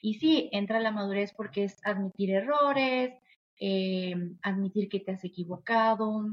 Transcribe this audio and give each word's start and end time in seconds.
Y 0.00 0.14
sí, 0.14 0.48
entra 0.52 0.80
la 0.80 0.90
madurez 0.90 1.32
porque 1.34 1.64
es 1.64 1.76
admitir 1.84 2.30
errores, 2.30 3.14
eh, 3.58 4.14
admitir 4.42 4.88
que 4.88 5.00
te 5.00 5.12
has 5.12 5.24
equivocado, 5.24 6.26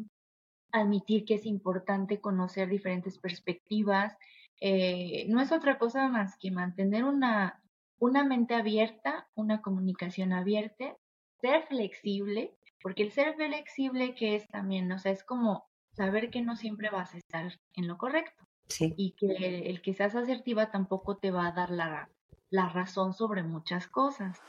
admitir 0.71 1.25
que 1.25 1.36
es 1.36 1.46
importante 1.46 2.21
conocer 2.21 2.69
diferentes 2.69 3.19
perspectivas. 3.19 4.17
Eh, 4.61 5.25
no 5.27 5.41
es 5.41 5.51
otra 5.51 5.77
cosa 5.77 6.07
más 6.07 6.38
que 6.38 6.51
mantener 6.51 7.03
una, 7.03 7.61
una 7.99 8.23
mente 8.23 8.55
abierta, 8.55 9.27
una 9.35 9.61
comunicación 9.61 10.34
abierta, 10.34 10.95
ser 11.41 11.63
flexible, 11.68 12.55
porque 12.81 13.04
el 13.04 13.11
ser 13.11 13.36
flexible 13.36 14.15
que 14.15 14.36
es 14.36 14.47
también, 14.47 14.91
o 14.91 14.99
sea, 14.99 15.11
es 15.11 15.23
como 15.23 15.68
saber 15.91 16.29
que 16.29 16.41
no 16.41 16.55
siempre 16.55 16.89
vas 16.89 17.13
a 17.13 17.18
estar 17.18 17.59
en 17.73 17.88
lo 17.88 17.97
correcto. 17.97 18.47
Sí. 18.70 18.93
Y 18.97 19.11
que 19.13 19.70
el, 19.70 19.81
que 19.81 19.93
seas 19.93 20.15
asertiva 20.15 20.71
tampoco 20.71 21.18
te 21.18 21.31
va 21.31 21.47
a 21.47 21.52
dar 21.54 21.70
la, 21.70 22.09
la 22.50 22.70
razón 22.70 23.14
sobre 23.14 23.43
muchas 23.43 23.88
cosas. 23.88 24.39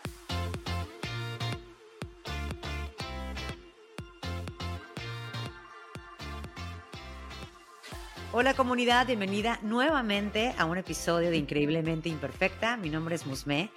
Hola 8.30 8.54
comunidad, 8.54 9.06
bienvenida 9.06 9.58
nuevamente 9.62 10.54
a 10.58 10.66
un 10.66 10.76
episodio 10.76 11.30
de 11.30 11.38
Increíblemente 11.38 12.08
Imperfecta. 12.08 12.76
Mi 12.76 12.90
nombre 12.90 13.14
es 13.14 13.26
Musme 13.26 13.70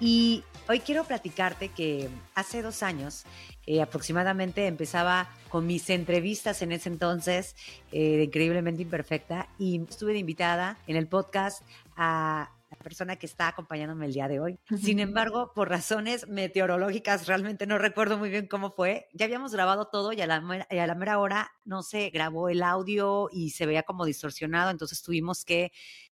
y 0.00 0.42
hoy 0.68 0.80
quiero 0.80 1.04
platicarte 1.04 1.68
que 1.68 2.10
hace 2.34 2.62
dos 2.62 2.82
años 2.82 3.24
eh, 3.64 3.80
aproximadamente 3.80 4.66
empezaba 4.66 5.28
con 5.48 5.66
mis 5.66 5.88
entrevistas 5.88 6.62
en 6.62 6.72
ese 6.72 6.88
entonces 6.88 7.54
eh, 7.92 8.16
de 8.16 8.24
Increíblemente 8.24 8.82
Imperfecta 8.82 9.48
y 9.56 9.80
estuve 9.80 10.18
invitada 10.18 10.78
en 10.88 10.96
el 10.96 11.06
podcast 11.06 11.62
a 11.96 12.50
la 12.72 12.78
persona 12.78 13.16
que 13.16 13.26
está 13.26 13.48
acompañándome 13.48 14.06
el 14.06 14.14
día 14.14 14.28
de 14.28 14.40
hoy. 14.40 14.58
Sin 14.80 14.98
embargo, 14.98 15.52
por 15.54 15.68
razones 15.68 16.26
meteorológicas, 16.28 17.26
realmente 17.26 17.66
no 17.66 17.78
recuerdo 17.78 18.16
muy 18.18 18.30
bien 18.30 18.46
cómo 18.46 18.72
fue. 18.72 19.08
Ya 19.12 19.26
habíamos 19.26 19.52
grabado 19.52 19.88
todo 19.88 20.12
y 20.12 20.20
a 20.22 20.26
la, 20.26 20.66
y 20.70 20.78
a 20.78 20.86
la 20.86 20.94
mera 20.94 21.18
hora 21.18 21.52
no 21.64 21.82
se 21.82 22.08
grabó 22.10 22.48
el 22.48 22.62
audio 22.62 23.28
y 23.30 23.50
se 23.50 23.66
veía 23.66 23.82
como 23.82 24.06
distorsionado, 24.06 24.70
entonces 24.70 25.02
tuvimos 25.02 25.44
que 25.44 25.72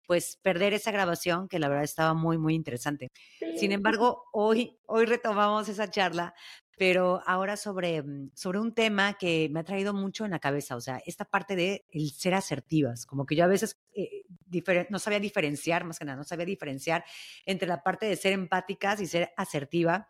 pues 0.06 0.38
perder 0.40 0.72
esa 0.72 0.92
grabación 0.92 1.48
que 1.48 1.58
la 1.58 1.68
verdad 1.68 1.82
estaba 1.82 2.14
muy, 2.14 2.38
muy 2.38 2.54
interesante. 2.54 3.10
Sin 3.56 3.72
embargo, 3.72 4.22
hoy, 4.32 4.78
hoy 4.86 5.04
retomamos 5.04 5.68
esa 5.68 5.90
charla 5.90 6.32
pero 6.76 7.22
ahora 7.26 7.56
sobre, 7.56 8.02
mm, 8.02 8.30
sobre 8.34 8.60
un 8.60 8.74
tema 8.74 9.14
que 9.14 9.48
me 9.50 9.60
ha 9.60 9.64
traído 9.64 9.94
mucho 9.94 10.24
en 10.24 10.30
la 10.30 10.38
cabeza, 10.38 10.76
o 10.76 10.80
sea, 10.80 11.00
esta 11.06 11.24
parte 11.24 11.56
de 11.56 11.86
el 11.90 12.10
ser 12.10 12.34
asertivas, 12.34 13.06
como 13.06 13.24
que 13.24 13.34
yo 13.34 13.44
a 13.44 13.48
veces 13.48 13.78
eh, 13.96 14.86
no 14.90 14.98
sabía 14.98 15.18
diferenciar, 15.20 15.84
más 15.84 15.98
que 15.98 16.04
nada, 16.04 16.16
no 16.16 16.24
sabía 16.24 16.46
diferenciar 16.46 17.04
entre 17.44 17.66
la 17.66 17.82
parte 17.82 18.06
de 18.06 18.16
ser 18.16 18.32
empáticas 18.32 19.00
y 19.00 19.06
ser 19.06 19.32
asertiva. 19.36 20.08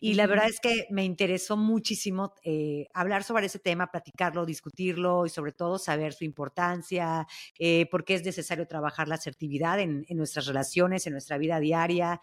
Y 0.00 0.14
la 0.14 0.26
verdad 0.26 0.48
es 0.48 0.60
que 0.60 0.86
me 0.90 1.04
interesó 1.04 1.56
muchísimo 1.56 2.34
eh, 2.42 2.88
hablar 2.92 3.24
sobre 3.24 3.46
ese 3.46 3.58
tema, 3.58 3.90
platicarlo, 3.90 4.44
discutirlo 4.44 5.26
y 5.26 5.28
sobre 5.30 5.52
todo 5.52 5.78
saber 5.78 6.12
su 6.12 6.24
importancia, 6.24 7.26
eh, 7.58 7.86
por 7.90 8.04
qué 8.04 8.14
es 8.14 8.24
necesario 8.24 8.66
trabajar 8.66 9.08
la 9.08 9.14
asertividad 9.14 9.80
en, 9.80 10.04
en 10.08 10.16
nuestras 10.16 10.46
relaciones, 10.46 11.06
en 11.06 11.12
nuestra 11.12 11.38
vida 11.38 11.60
diaria, 11.60 12.20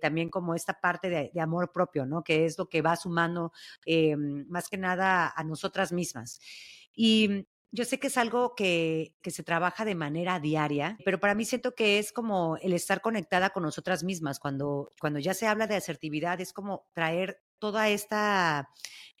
también 0.00 0.28
como 0.28 0.54
esta 0.54 0.80
parte 0.80 1.08
de, 1.08 1.30
de 1.32 1.40
amor 1.40 1.72
propio, 1.72 2.06
¿no? 2.06 2.22
Que 2.22 2.44
es 2.44 2.58
lo 2.58 2.68
que 2.68 2.82
va 2.82 2.96
sumando 2.96 3.52
eh, 3.86 4.16
más 4.16 4.68
que 4.68 4.76
nada 4.76 5.32
a 5.34 5.44
nosotras 5.44 5.92
mismas. 5.92 6.40
Y 6.94 7.46
yo 7.72 7.86
sé 7.86 7.98
que 7.98 8.08
es 8.08 8.18
algo 8.18 8.54
que, 8.54 9.14
que, 9.22 9.30
se 9.30 9.42
trabaja 9.42 9.86
de 9.86 9.94
manera 9.94 10.38
diaria, 10.38 10.98
pero 11.06 11.18
para 11.18 11.34
mí 11.34 11.46
siento 11.46 11.74
que 11.74 11.98
es 11.98 12.12
como 12.12 12.58
el 12.58 12.74
estar 12.74 13.00
conectada 13.00 13.50
con 13.50 13.62
nosotras 13.62 14.04
mismas. 14.04 14.38
Cuando, 14.38 14.90
cuando 15.00 15.18
ya 15.18 15.32
se 15.32 15.46
habla 15.46 15.66
de 15.66 15.76
asertividad, 15.76 16.38
es 16.42 16.52
como 16.52 16.86
traer 16.92 17.42
toda 17.58 17.88
esta, 17.88 18.68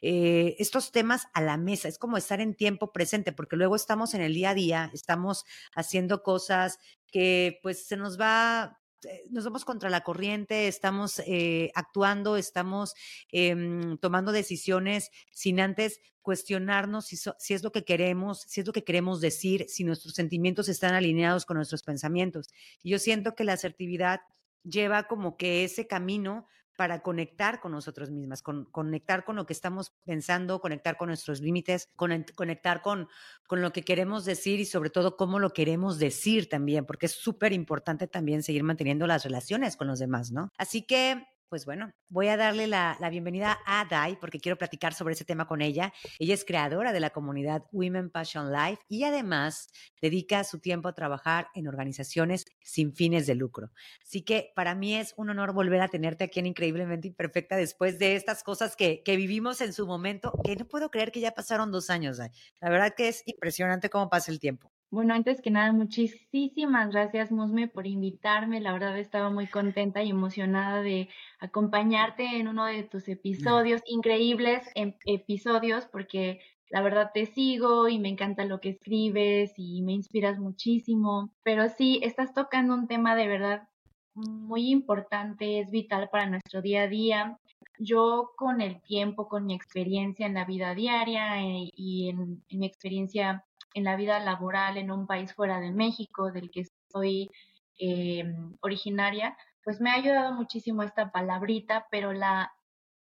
eh, 0.02 0.54
estos 0.58 0.92
temas 0.92 1.28
a 1.32 1.40
la 1.40 1.56
mesa. 1.56 1.88
Es 1.88 1.96
como 1.98 2.18
estar 2.18 2.42
en 2.42 2.54
tiempo 2.54 2.92
presente, 2.92 3.32
porque 3.32 3.56
luego 3.56 3.74
estamos 3.74 4.12
en 4.12 4.20
el 4.20 4.34
día 4.34 4.50
a 4.50 4.54
día, 4.54 4.90
estamos 4.92 5.46
haciendo 5.74 6.22
cosas 6.22 6.78
que 7.06 7.58
pues 7.62 7.86
se 7.86 7.96
nos 7.96 8.20
va 8.20 8.81
nos 9.30 9.44
vamos 9.44 9.64
contra 9.64 9.90
la 9.90 10.02
corriente, 10.02 10.68
estamos 10.68 11.20
eh, 11.26 11.70
actuando, 11.74 12.36
estamos 12.36 12.94
em, 13.30 13.96
tomando 13.98 14.32
decisiones 14.32 15.10
sin 15.30 15.60
antes 15.60 16.00
cuestionarnos 16.22 17.06
si, 17.06 17.16
si, 17.16 17.54
es 17.54 17.62
lo 17.62 17.72
que 17.72 17.84
queremos, 17.84 18.42
si 18.42 18.60
es 18.60 18.66
lo 18.66 18.72
que 18.72 18.84
queremos 18.84 19.20
decir, 19.20 19.66
si 19.68 19.84
nuestros 19.84 20.14
sentimientos 20.14 20.68
están 20.68 20.94
alineados 20.94 21.44
con 21.44 21.56
nuestros 21.56 21.82
pensamientos. 21.82 22.48
Y 22.82 22.90
yo 22.90 22.98
siento 22.98 23.34
que 23.34 23.44
la 23.44 23.54
asertividad 23.54 24.20
lleva 24.62 25.08
como 25.08 25.36
que 25.36 25.64
ese 25.64 25.86
camino 25.86 26.46
para 26.76 27.02
conectar 27.02 27.60
con 27.60 27.72
nosotros 27.72 28.10
mismas, 28.10 28.42
con, 28.42 28.64
conectar 28.66 29.24
con 29.24 29.36
lo 29.36 29.46
que 29.46 29.52
estamos 29.52 29.92
pensando, 30.04 30.60
conectar 30.60 30.96
con 30.96 31.08
nuestros 31.08 31.40
límites, 31.40 31.88
conectar 31.96 32.82
con, 32.82 33.08
con 33.46 33.60
lo 33.60 33.72
que 33.72 33.82
queremos 33.82 34.24
decir 34.24 34.60
y 34.60 34.64
sobre 34.64 34.90
todo 34.90 35.16
cómo 35.16 35.38
lo 35.38 35.50
queremos 35.50 35.98
decir 35.98 36.48
también, 36.48 36.86
porque 36.86 37.06
es 37.06 37.12
súper 37.12 37.52
importante 37.52 38.06
también 38.06 38.42
seguir 38.42 38.62
manteniendo 38.62 39.06
las 39.06 39.24
relaciones 39.24 39.76
con 39.76 39.86
los 39.86 39.98
demás, 39.98 40.32
¿no? 40.32 40.50
Así 40.56 40.82
que 40.82 41.26
pues 41.52 41.66
bueno, 41.66 41.92
voy 42.08 42.28
a 42.28 42.38
darle 42.38 42.66
la, 42.66 42.96
bienvenida 43.10 43.58
a 43.66 43.84
Dai 43.84 44.16
porque 44.18 44.40
quiero 44.40 44.56
platicar 44.56 44.94
sobre 44.94 45.12
ese 45.12 45.26
tema 45.26 45.46
con 45.46 45.60
ella. 45.60 45.92
Ella 46.18 46.32
es 46.32 46.46
creadora 46.46 46.94
de 46.94 47.00
la 47.00 47.10
comunidad 47.10 47.66
Women 47.72 48.08
Passion 48.08 48.50
Life 48.50 48.82
y 48.88 49.04
además 49.04 49.68
dedica 50.00 50.44
su 50.44 50.60
tiempo 50.60 50.88
a 50.88 50.94
trabajar 50.94 51.48
en 51.54 51.68
organizaciones 51.68 52.46
sin 52.62 52.94
fines 52.94 53.26
de 53.26 53.34
lucro. 53.34 53.70
Así 54.00 54.22
que 54.22 54.50
para 54.56 54.74
mí 54.74 54.94
es 54.94 55.12
un 55.18 55.28
honor 55.28 55.52
volver 55.52 55.82
a 55.82 55.88
tenerte 55.88 56.24
aquí 56.24 56.40
en 56.40 56.46
Increíblemente 56.46 57.08
Imperfecta 57.08 57.54
después 57.54 57.98
de 57.98 58.16
estas 58.16 58.42
cosas 58.42 58.74
que, 58.74 59.02
que 59.02 59.16
vivimos 59.16 59.60
en 59.60 59.74
su 59.74 59.86
momento, 59.86 60.32
que 60.42 60.56
no 60.56 60.64
puedo 60.64 60.90
creer 60.90 61.12
que 61.12 61.20
ya 61.20 61.32
pasaron 61.32 61.70
dos 61.70 61.90
años. 61.90 62.16
Dai. 62.16 62.30
La 62.62 62.70
verdad 62.70 62.94
que 62.96 63.08
es 63.08 63.22
impresionante 63.26 63.90
cómo 63.90 64.08
pasa 64.08 64.32
el 64.32 64.40
tiempo. 64.40 64.71
Bueno, 64.92 65.14
antes 65.14 65.40
que 65.40 65.50
nada, 65.50 65.72
muchísimas 65.72 66.90
gracias, 66.90 67.32
Musme, 67.32 67.66
por 67.66 67.86
invitarme. 67.86 68.60
La 68.60 68.74
verdad 68.74 68.98
estaba 68.98 69.30
muy 69.30 69.46
contenta 69.46 70.02
y 70.02 70.10
emocionada 70.10 70.82
de 70.82 71.08
acompañarte 71.40 72.36
en 72.36 72.46
uno 72.46 72.66
de 72.66 72.82
tus 72.82 73.08
episodios, 73.08 73.80
increíbles 73.86 74.68
em, 74.74 74.92
episodios, 75.06 75.86
porque 75.86 76.40
la 76.68 76.82
verdad 76.82 77.10
te 77.14 77.24
sigo 77.24 77.88
y 77.88 77.98
me 77.98 78.10
encanta 78.10 78.44
lo 78.44 78.60
que 78.60 78.68
escribes 78.68 79.54
y 79.56 79.80
me 79.80 79.92
inspiras 79.92 80.38
muchísimo. 80.38 81.32
Pero 81.42 81.70
sí, 81.70 82.00
estás 82.02 82.34
tocando 82.34 82.74
un 82.74 82.86
tema 82.86 83.16
de 83.16 83.28
verdad 83.28 83.68
muy 84.14 84.70
importante, 84.70 85.60
es 85.60 85.70
vital 85.70 86.10
para 86.10 86.26
nuestro 86.26 86.60
día 86.60 86.82
a 86.82 86.88
día. 86.88 87.38
Yo 87.78 88.32
con 88.36 88.60
el 88.60 88.82
tiempo, 88.82 89.26
con 89.26 89.46
mi 89.46 89.54
experiencia 89.54 90.26
en 90.26 90.34
la 90.34 90.44
vida 90.44 90.74
diaria 90.74 91.42
eh, 91.42 91.70
y 91.74 92.10
en 92.10 92.42
mi 92.50 92.66
experiencia 92.66 93.46
en 93.74 93.84
la 93.84 93.96
vida 93.96 94.18
laboral 94.20 94.76
en 94.76 94.90
un 94.90 95.06
país 95.06 95.34
fuera 95.34 95.60
de 95.60 95.70
México, 95.70 96.32
del 96.32 96.50
que 96.50 96.64
soy 96.88 97.30
em, 97.78 98.56
originaria, 98.60 99.36
pues 99.64 99.80
me 99.80 99.90
ha 99.90 99.94
ayudado 99.94 100.32
muchísimo 100.34 100.82
esta 100.82 101.10
palabrita, 101.10 101.86
pero 101.90 102.12
la, 102.12 102.52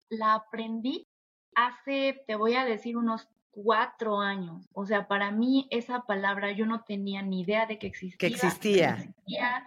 la 0.10 0.36
aprendí 0.36 1.08
hace, 1.56 2.24
te 2.28 2.36
voy 2.36 2.56
a 2.56 2.66
decir, 2.66 2.98
unos 2.98 3.28
cuatro 3.52 4.20
años. 4.20 4.68
O 4.74 4.86
sea, 4.86 5.08
para 5.08 5.32
mí 5.32 5.68
esa 5.72 6.02
palabra 6.02 6.52
yo 6.52 6.66
no 6.66 6.84
tenía 6.84 7.22
ni 7.22 7.42
idea 7.42 7.66
de 7.66 7.80
que 7.80 7.88
existía. 7.88 8.18
Que 8.18 8.28
existía. 8.28 8.90
existía 8.96 9.66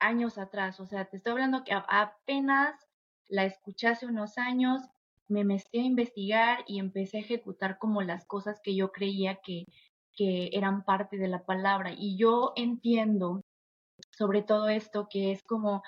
años 0.00 0.38
atrás. 0.38 0.80
O 0.80 0.86
sea, 0.86 1.04
te 1.04 1.18
estoy 1.18 1.32
hablando 1.32 1.64
que 1.64 1.72
apenas 1.74 2.74
la 3.28 3.44
escuché 3.44 3.88
hace 3.88 4.06
unos 4.06 4.38
años, 4.38 4.82
me 5.28 5.44
metí 5.44 5.78
a 5.78 5.82
investigar 5.82 6.64
y 6.66 6.78
empecé 6.78 7.18
a 7.18 7.20
ejecutar 7.20 7.78
como 7.78 8.00
las 8.00 8.24
cosas 8.24 8.60
que 8.62 8.74
yo 8.74 8.90
creía 8.92 9.36
que, 9.42 9.66
que 10.18 10.50
eran 10.52 10.84
parte 10.84 11.16
de 11.16 11.28
la 11.28 11.44
palabra. 11.44 11.92
Y 11.96 12.16
yo 12.18 12.52
entiendo 12.56 13.42
sobre 14.10 14.42
todo 14.42 14.68
esto 14.68 15.06
que 15.08 15.30
es 15.30 15.44
como 15.44 15.82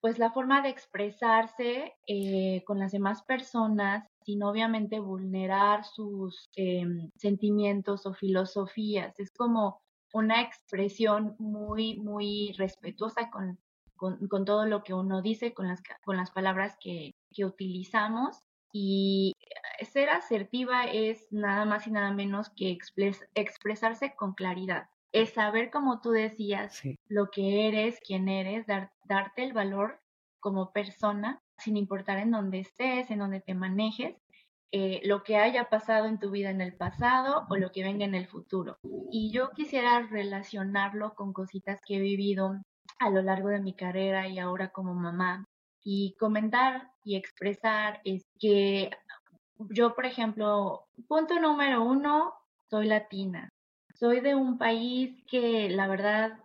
pues 0.00 0.18
la 0.18 0.32
forma 0.32 0.62
de 0.62 0.70
expresarse 0.70 1.94
eh, 2.06 2.64
con 2.64 2.78
las 2.78 2.92
demás 2.92 3.22
personas 3.22 4.08
sin 4.24 4.42
obviamente 4.42 4.98
vulnerar 4.98 5.84
sus 5.84 6.48
em, 6.56 7.10
sentimientos 7.16 8.06
o 8.06 8.14
filosofías. 8.14 9.20
Es 9.20 9.30
como 9.30 9.82
una 10.14 10.40
expresión 10.40 11.36
muy, 11.38 11.98
muy 11.98 12.54
respetuosa 12.56 13.30
con, 13.30 13.58
con, 13.96 14.44
todo 14.46 14.64
lo 14.64 14.82
que 14.82 14.94
uno 14.94 15.20
dice, 15.20 15.52
con 15.52 15.68
las, 15.68 15.82
con 16.02 16.16
las 16.16 16.30
palabras 16.30 16.78
que, 16.80 17.14
que 17.30 17.44
utilizamos 17.44 18.42
y 18.72 19.36
eh, 19.78 19.84
ser 19.84 20.10
asertiva 20.10 20.84
es 20.84 21.26
nada 21.30 21.64
más 21.64 21.86
y 21.86 21.90
nada 21.90 22.12
menos 22.12 22.50
que 22.50 22.76
expresarse 23.34 24.14
con 24.16 24.34
claridad. 24.34 24.88
Es 25.12 25.30
saber, 25.30 25.70
como 25.70 26.00
tú 26.00 26.10
decías, 26.10 26.80
lo 27.08 27.30
que 27.30 27.66
eres, 27.66 27.98
quién 28.06 28.28
eres, 28.28 28.66
darte 28.66 29.42
el 29.42 29.52
valor 29.52 30.00
como 30.38 30.72
persona, 30.72 31.42
sin 31.58 31.76
importar 31.76 32.18
en 32.18 32.30
dónde 32.30 32.60
estés, 32.60 33.10
en 33.10 33.18
dónde 33.18 33.40
te 33.40 33.54
manejes, 33.54 34.16
eh, 34.72 35.00
lo 35.02 35.24
que 35.24 35.36
haya 35.36 35.68
pasado 35.68 36.06
en 36.06 36.20
tu 36.20 36.30
vida 36.30 36.50
en 36.50 36.60
el 36.60 36.76
pasado 36.76 37.44
o 37.50 37.56
lo 37.56 37.72
que 37.72 37.82
venga 37.82 38.04
en 38.04 38.14
el 38.14 38.28
futuro. 38.28 38.78
Y 39.10 39.32
yo 39.32 39.50
quisiera 39.50 40.00
relacionarlo 40.02 41.14
con 41.14 41.32
cositas 41.32 41.80
que 41.84 41.96
he 41.96 42.00
vivido 42.00 42.62
a 43.00 43.10
lo 43.10 43.20
largo 43.22 43.48
de 43.48 43.60
mi 43.60 43.74
carrera 43.74 44.28
y 44.28 44.38
ahora 44.38 44.68
como 44.68 44.94
mamá 44.94 45.48
y 45.82 46.14
comentar 46.18 46.90
y 47.04 47.16
expresar 47.16 48.00
es 48.04 48.24
que 48.38 48.90
yo, 49.70 49.94
por 49.94 50.06
ejemplo, 50.06 50.86
punto 51.08 51.38
número 51.40 51.82
uno, 51.84 52.34
soy 52.68 52.86
latina. 52.86 53.48
Soy 53.94 54.20
de 54.20 54.34
un 54.34 54.56
país 54.58 55.22
que 55.26 55.68
la 55.68 55.86
verdad 55.86 56.38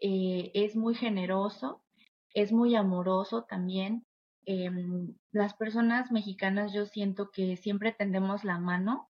eh, 0.00 0.50
es 0.54 0.76
muy 0.76 0.94
generoso, 0.94 1.82
es 2.34 2.52
muy 2.52 2.76
amoroso 2.76 3.44
también. 3.44 4.04
Em, 4.46 5.14
las 5.32 5.54
personas 5.54 6.12
mexicanas 6.12 6.72
yo 6.72 6.86
siento 6.86 7.30
que 7.30 7.56
siempre 7.56 7.92
tendemos 7.92 8.44
la 8.44 8.58
mano, 8.58 9.08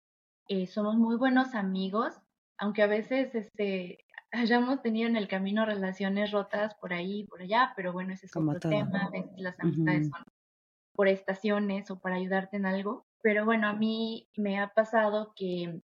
eh, 0.48 0.66
somos 0.66 0.96
muy 0.96 1.16
buenos 1.16 1.54
amigos, 1.54 2.14
aunque 2.58 2.82
a 2.82 2.86
veces 2.86 3.34
este, 3.34 4.03
hayamos 4.34 4.82
tenido 4.82 5.08
en 5.08 5.16
el 5.16 5.28
camino 5.28 5.64
relaciones 5.64 6.30
rotas 6.30 6.74
por 6.74 6.92
ahí 6.92 7.20
y 7.20 7.24
por 7.24 7.42
allá, 7.42 7.72
pero 7.76 7.92
bueno, 7.92 8.12
ese 8.12 8.26
es 8.26 8.36
otro 8.36 8.58
tema, 8.58 9.10
las 9.36 9.58
amistades 9.60 10.08
son 10.08 10.24
por 10.94 11.08
estaciones 11.08 11.90
o 11.90 11.98
para 11.98 12.16
ayudarte 12.16 12.56
en 12.56 12.66
algo. 12.66 13.06
Pero 13.22 13.44
bueno, 13.44 13.68
a 13.68 13.72
mí 13.72 14.28
me 14.36 14.60
ha 14.60 14.68
pasado 14.68 15.32
que 15.34 15.80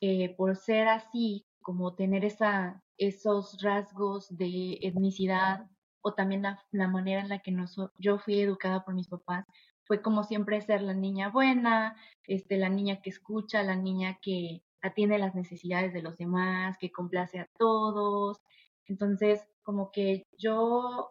eh, 0.00 0.34
por 0.36 0.56
ser 0.56 0.88
así, 0.88 1.46
como 1.60 1.94
tener 1.94 2.24
esa, 2.24 2.82
esos 2.96 3.60
rasgos 3.62 4.34
de 4.36 4.78
etnicidad 4.82 5.66
o 6.00 6.14
también 6.14 6.42
la, 6.42 6.88
manera 6.88 7.20
en 7.20 7.28
la 7.28 7.40
que 7.40 7.54
yo 7.98 8.18
fui 8.18 8.40
educada 8.40 8.84
por 8.84 8.94
mis 8.94 9.08
papás, 9.08 9.44
fue 9.84 10.02
como 10.02 10.22
siempre 10.22 10.60
ser 10.60 10.82
la 10.82 10.94
niña 10.94 11.30
buena, 11.30 11.96
este, 12.26 12.56
la 12.56 12.68
niña 12.68 13.00
que 13.02 13.10
escucha, 13.10 13.62
la 13.62 13.76
niña 13.76 14.18
que 14.22 14.62
atiende 14.86 15.18
las 15.18 15.34
necesidades 15.34 15.92
de 15.92 16.02
los 16.02 16.16
demás, 16.16 16.76
que 16.78 16.90
complace 16.90 17.38
a 17.38 17.48
todos. 17.58 18.40
Entonces, 18.86 19.46
como 19.62 19.90
que 19.90 20.26
yo 20.38 21.10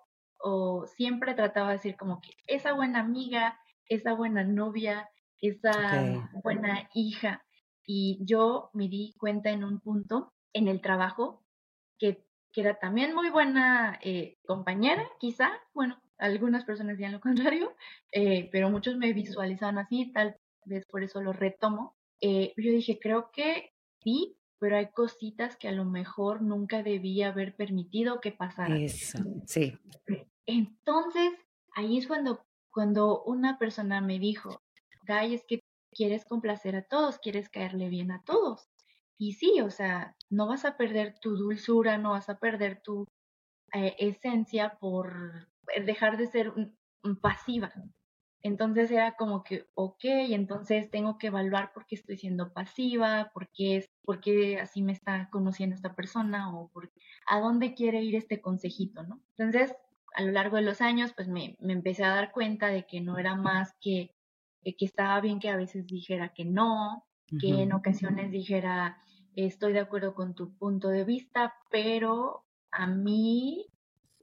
siempre 0.95 1.33
trataba 1.33 1.69
de 1.69 1.75
decir 1.75 1.95
como 1.95 2.21
que 2.21 2.31
esa 2.47 2.73
buena 2.73 2.99
amiga, 2.99 3.59
esa 3.87 4.13
buena 4.13 4.43
novia, 4.43 5.09
esa 5.39 6.27
buena 6.43 6.89
hija. 6.93 7.43
Y 7.85 8.19
yo 8.21 8.69
me 8.73 8.87
di 8.87 9.13
cuenta 9.17 9.49
en 9.49 9.63
un 9.63 9.79
punto 9.79 10.33
en 10.53 10.67
el 10.67 10.81
trabajo 10.81 11.43
que, 11.99 12.25
que 12.51 12.61
era 12.61 12.79
también 12.79 13.13
muy 13.13 13.29
buena 13.29 13.99
eh, 14.01 14.37
compañera, 14.45 15.07
quizá, 15.19 15.51
bueno, 15.73 16.01
algunas 16.17 16.63
personas 16.65 16.97
dirían 16.97 17.13
lo 17.13 17.19
contrario, 17.21 17.75
eh, 18.11 18.49
pero 18.51 18.69
muchos 18.69 18.97
me 18.97 19.13
visualizaban 19.13 19.77
así, 19.77 20.11
tal 20.13 20.37
vez 20.65 20.85
por 20.85 21.03
eso 21.03 21.21
lo 21.21 21.33
retomo. 21.33 21.95
Eh, 22.21 22.53
yo 22.57 22.71
dije, 22.71 22.99
creo 22.99 23.31
que 23.31 23.73
sí, 24.03 24.37
pero 24.59 24.77
hay 24.77 24.91
cositas 24.91 25.57
que 25.57 25.67
a 25.67 25.71
lo 25.71 25.85
mejor 25.85 26.41
nunca 26.41 26.83
debía 26.83 27.29
haber 27.29 27.55
permitido 27.55 28.21
que 28.21 28.31
pasaran. 28.31 28.81
Eso, 28.81 29.19
sí. 29.45 29.77
Entonces, 30.45 31.33
ahí 31.75 31.97
es 31.97 32.07
cuando, 32.07 32.45
cuando 32.71 33.23
una 33.23 33.57
persona 33.57 34.01
me 34.01 34.19
dijo, 34.19 34.61
Gay, 35.03 35.33
es 35.33 35.45
que 35.45 35.59
quieres 35.91 36.25
complacer 36.25 36.75
a 36.75 36.83
todos, 36.83 37.19
quieres 37.19 37.49
caerle 37.49 37.89
bien 37.89 38.11
a 38.11 38.23
todos. 38.23 38.69
Y 39.17 39.33
sí, 39.33 39.61
o 39.61 39.69
sea, 39.69 40.15
no 40.29 40.47
vas 40.47 40.65
a 40.65 40.77
perder 40.77 41.19
tu 41.19 41.37
dulzura, 41.37 41.97
no 41.97 42.11
vas 42.11 42.29
a 42.29 42.37
perder 42.37 42.81
tu 42.81 43.05
eh, 43.73 43.95
esencia 43.99 44.77
por 44.79 45.47
dejar 45.85 46.17
de 46.17 46.27
ser 46.27 46.53
pasiva. 47.21 47.71
Entonces 48.45 48.91
era 48.91 49.15
como 49.15 49.43
que, 49.43 49.65
ok, 49.73 50.03
entonces 50.03 50.91
tengo 50.91 51.17
que 51.17 51.27
evaluar 51.27 51.73
por 51.73 51.87
qué 51.87 51.95
estoy 51.95 52.15
siendo 52.15 52.53
pasiva, 52.53 53.31
por 53.33 53.49
qué, 53.49 53.89
por 54.03 54.21
qué 54.21 54.59
así 54.59 54.83
me 54.83 54.91
está 54.91 55.29
conociendo 55.31 55.75
esta 55.75 55.95
persona 55.95 56.55
o 56.55 56.69
por, 56.69 56.91
a 57.25 57.39
dónde 57.39 57.73
quiere 57.73 58.03
ir 58.03 58.15
este 58.15 58.41
consejito, 58.41 59.01
¿no? 59.01 59.19
Entonces, 59.35 59.75
a 60.13 60.21
lo 60.21 60.31
largo 60.31 60.57
de 60.57 60.61
los 60.61 60.79
años, 60.81 61.11
pues 61.15 61.27
me, 61.27 61.57
me 61.59 61.73
empecé 61.73 62.03
a 62.03 62.13
dar 62.13 62.31
cuenta 62.31 62.67
de 62.67 62.85
que 62.85 63.01
no 63.01 63.17
era 63.17 63.33
más 63.33 63.73
que, 63.81 64.11
que 64.63 64.85
estaba 64.85 65.19
bien 65.21 65.39
que 65.39 65.49
a 65.49 65.57
veces 65.57 65.87
dijera 65.87 66.31
que 66.31 66.45
no, 66.45 67.03
que 67.41 67.63
en 67.63 67.73
ocasiones 67.73 68.29
dijera, 68.29 69.01
estoy 69.35 69.73
de 69.73 69.79
acuerdo 69.79 70.13
con 70.13 70.35
tu 70.35 70.55
punto 70.55 70.89
de 70.89 71.03
vista, 71.03 71.55
pero 71.71 72.45
a 72.69 72.85
mí 72.85 73.65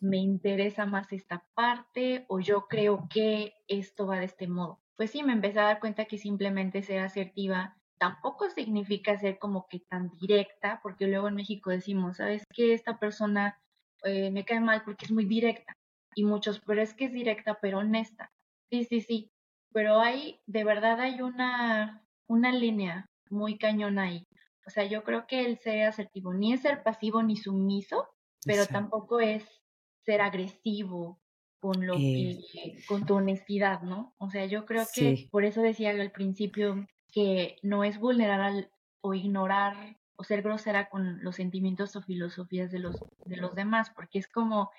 me 0.03 0.19
interesa 0.19 0.85
más 0.85 1.13
esta 1.13 1.47
parte 1.55 2.27
o 2.29 2.41
yo 2.41 2.67
creo 2.69 3.09
que 3.09 3.55
esto 3.69 4.07
va 4.07 4.19
de 4.19 4.27
este 4.27 4.49
modo. 4.49 4.81
Pues 4.97 5.11
sí, 5.11 5.23
me 5.23 5.33
empecé 5.33 5.61
a 5.61 5.65
dar 5.65 5.81
cuenta 5.81 6.05
que 6.05 6.19
simplemente 6.19 6.83
ser 6.83 6.99
asertiva 6.99 7.77
tampoco 7.99 8.51
significa 8.51 9.17
ser 9.17 9.39
como 9.39 9.69
que 9.69 9.79
tan 9.79 10.11
directa, 10.19 10.81
porque 10.83 11.07
luego 11.07 11.29
en 11.29 11.37
México 11.37 11.71
decimos, 11.71 12.17
¿sabes 12.17 12.43
qué? 12.53 12.75
Esta 12.75 12.99
persona 12.99 13.61
eh, 14.03 14.33
me 14.33 14.45
cae 14.45 14.59
mal 14.59 14.83
porque 14.85 15.05
es 15.05 15.13
muy 15.13 15.25
directa. 15.25 15.73
Y 16.17 16.25
muchos, 16.25 16.61
pero 16.67 16.83
es 16.83 16.95
que 16.95 17.05
es 17.05 17.13
directa, 17.13 17.59
pero 17.63 17.79
honesta. 17.79 18.33
Sí, 18.71 18.85
sí, 18.85 19.01
sí. 19.03 19.31
Pero 19.73 20.01
hay, 20.01 20.41
de 20.47 20.65
verdad 20.65 21.01
hay 21.01 21.23
una, 21.23 22.05
una 22.27 22.53
línea 22.53 23.07
muy 23.31 23.57
cañona 23.57 24.03
ahí. 24.03 24.27
O 24.67 24.71
sea, 24.71 24.85
yo 24.85 25.05
creo 25.05 25.29
que 25.29 25.47
el 25.47 25.59
ser 25.59 25.87
asertivo 25.87 26.35
ni 26.35 26.53
es 26.53 26.63
ser 26.63 26.83
pasivo 26.83 27.23
ni 27.23 27.37
sumiso, 27.37 28.09
pero 28.45 28.67
tampoco 28.67 29.21
es 29.21 29.62
ser 30.05 30.21
agresivo 30.21 31.21
con 31.61 31.87
lo 31.87 31.97
que, 31.97 32.41
con 32.89 33.07
tu 33.07 33.15
honestidad, 33.15 33.83
¿no? 33.83 34.15
O 34.19 34.31
sea, 34.31 34.47
yo 34.47 34.67
creo 34.67 34.85
que 34.93 35.29
por 35.31 35.45
eso 35.45 35.63
decía 35.63 35.91
al 35.91 36.11
principio 36.11 36.87
que 37.13 37.57
no 37.63 37.85
es 37.85 37.99
vulnerar 37.99 38.71
o 39.01 39.15
ignorar 39.15 39.97
o 40.17 40.25
ser 40.25 40.43
grosera 40.43 40.89
con 40.89 41.23
los 41.23 41.37
sentimientos 41.37 41.95
o 41.95 42.03
filosofías 42.03 42.73
de 42.73 42.81
los, 42.81 42.97
de 43.25 43.37
los 43.37 43.55
demás, 43.55 43.91
porque 43.91 44.19
es 44.19 44.27
como, 44.27 44.71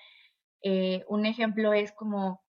eh, 0.62 1.04
un 1.08 1.26
ejemplo 1.26 1.72
es 1.72 1.92
como 1.92 2.42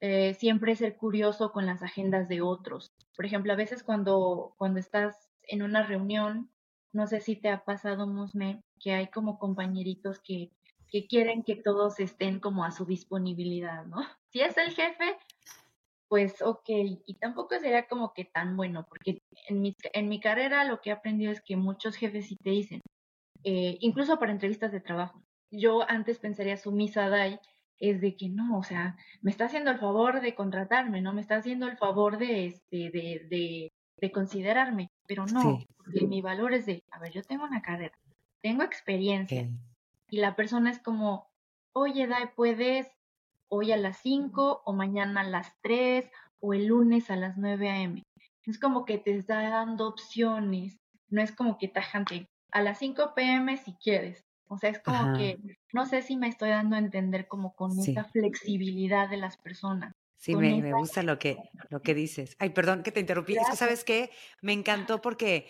eh, 0.00 0.34
siempre 0.34 0.76
ser 0.76 0.96
curioso 0.96 1.52
con 1.52 1.64
las 1.66 1.82
agendas 1.82 2.28
de 2.28 2.42
otros. 2.42 2.92
Por 3.16 3.24
ejemplo, 3.24 3.52
a 3.52 3.56
veces 3.56 3.82
cuando, 3.82 4.54
cuando 4.58 4.78
estás 4.80 5.28
en 5.42 5.62
una 5.62 5.82
reunión, 5.84 6.50
no 6.92 7.06
sé 7.06 7.20
si 7.20 7.36
te 7.36 7.50
ha 7.50 7.64
pasado, 7.64 8.06
Musme, 8.06 8.62
que 8.80 8.94
hay 8.94 9.08
como 9.08 9.38
compañeritos 9.38 10.18
que 10.20 10.50
que 10.90 11.06
quieren 11.06 11.42
que 11.42 11.56
todos 11.56 12.00
estén 12.00 12.40
como 12.40 12.64
a 12.64 12.70
su 12.70 12.84
disponibilidad, 12.84 13.84
¿no? 13.86 13.96
Si 14.32 14.42
es 14.42 14.56
el 14.58 14.70
jefe, 14.70 15.16
pues 16.08 16.42
ok, 16.42 16.68
y 17.06 17.14
tampoco 17.14 17.58
sería 17.58 17.86
como 17.86 18.12
que 18.12 18.26
tan 18.26 18.56
bueno, 18.56 18.84
porque 18.86 19.22
en 19.48 19.62
mi, 19.62 19.74
en 19.94 20.08
mi 20.08 20.20
carrera 20.20 20.64
lo 20.64 20.80
que 20.80 20.90
he 20.90 20.92
aprendido 20.92 21.32
es 21.32 21.40
que 21.40 21.56
muchos 21.56 21.96
jefes 21.96 22.26
sí 22.26 22.36
te 22.36 22.50
dicen, 22.50 22.82
eh, 23.44 23.78
incluso 23.80 24.18
para 24.18 24.32
entrevistas 24.32 24.72
de 24.72 24.80
trabajo, 24.80 25.22
yo 25.50 25.88
antes 25.88 26.18
pensaría 26.18 26.56
su 26.56 26.70
misa 26.70 27.08
Dai 27.08 27.40
es 27.78 28.00
de 28.00 28.16
que 28.16 28.28
no, 28.28 28.58
o 28.58 28.62
sea, 28.62 28.96
me 29.22 29.30
está 29.30 29.46
haciendo 29.46 29.70
el 29.70 29.78
favor 29.78 30.20
de 30.20 30.34
contratarme, 30.34 31.00
¿no? 31.00 31.12
Me 31.12 31.20
está 31.20 31.36
haciendo 31.36 31.66
el 31.66 31.76
favor 31.76 32.18
de, 32.18 32.46
este, 32.46 32.90
de, 32.90 33.26
de, 33.30 33.72
de 34.00 34.12
considerarme, 34.12 34.88
pero 35.06 35.26
no, 35.26 35.58
porque 35.76 36.06
mi 36.06 36.20
valor 36.22 36.54
es 36.54 36.66
de, 36.66 36.82
a 36.90 36.98
ver, 36.98 37.12
yo 37.12 37.22
tengo 37.22 37.44
una 37.44 37.62
carrera, 37.62 37.96
tengo 38.42 38.62
experiencia, 38.62 39.48
y 40.08 40.18
la 40.18 40.36
persona 40.36 40.70
es 40.70 40.78
como, 40.78 41.30
oye, 41.72 42.06
Dai, 42.06 42.34
¿puedes 42.34 42.88
hoy 43.48 43.72
a 43.72 43.76
las 43.76 43.98
5 43.98 44.62
o 44.64 44.72
mañana 44.72 45.20
a 45.22 45.24
las 45.24 45.52
3 45.62 46.10
o 46.40 46.54
el 46.54 46.66
lunes 46.66 47.10
a 47.10 47.16
las 47.16 47.36
9 47.36 47.70
a.m.? 47.70 48.02
Es 48.44 48.58
como 48.58 48.84
que 48.84 48.98
te 48.98 49.16
está 49.16 49.48
dando 49.48 49.88
opciones, 49.88 50.78
no 51.08 51.20
es 51.20 51.32
como 51.32 51.58
que 51.58 51.68
tajante, 51.68 52.28
a 52.52 52.62
las 52.62 52.78
5 52.78 53.12
p.m. 53.14 53.56
si 53.56 53.74
quieres. 53.74 54.24
O 54.48 54.58
sea, 54.58 54.70
es 54.70 54.78
como 54.78 55.16
que 55.16 55.38
no 55.72 55.86
sé 55.86 56.02
si 56.02 56.16
me 56.16 56.28
estoy 56.28 56.50
dando 56.50 56.76
a 56.76 56.78
entender 56.78 57.26
como 57.26 57.54
con 57.54 57.76
esa 57.78 58.04
flexibilidad 58.04 59.08
de 59.08 59.16
las 59.16 59.36
personas. 59.36 59.92
Sí, 60.18 60.34
me, 60.34 60.62
me, 60.62 60.72
gusta 60.72 61.02
lo 61.02 61.18
que, 61.18 61.36
lo 61.68 61.82
que 61.82 61.94
dices. 61.94 62.36
Ay, 62.38 62.50
perdón 62.50 62.82
que 62.82 62.92
te 62.92 63.00
interrumpí. 63.00 63.36
Es 63.36 63.50
que, 63.50 63.56
¿sabes 63.56 63.84
qué? 63.84 64.10
Me 64.40 64.52
encantó 64.52 65.02
porque 65.02 65.48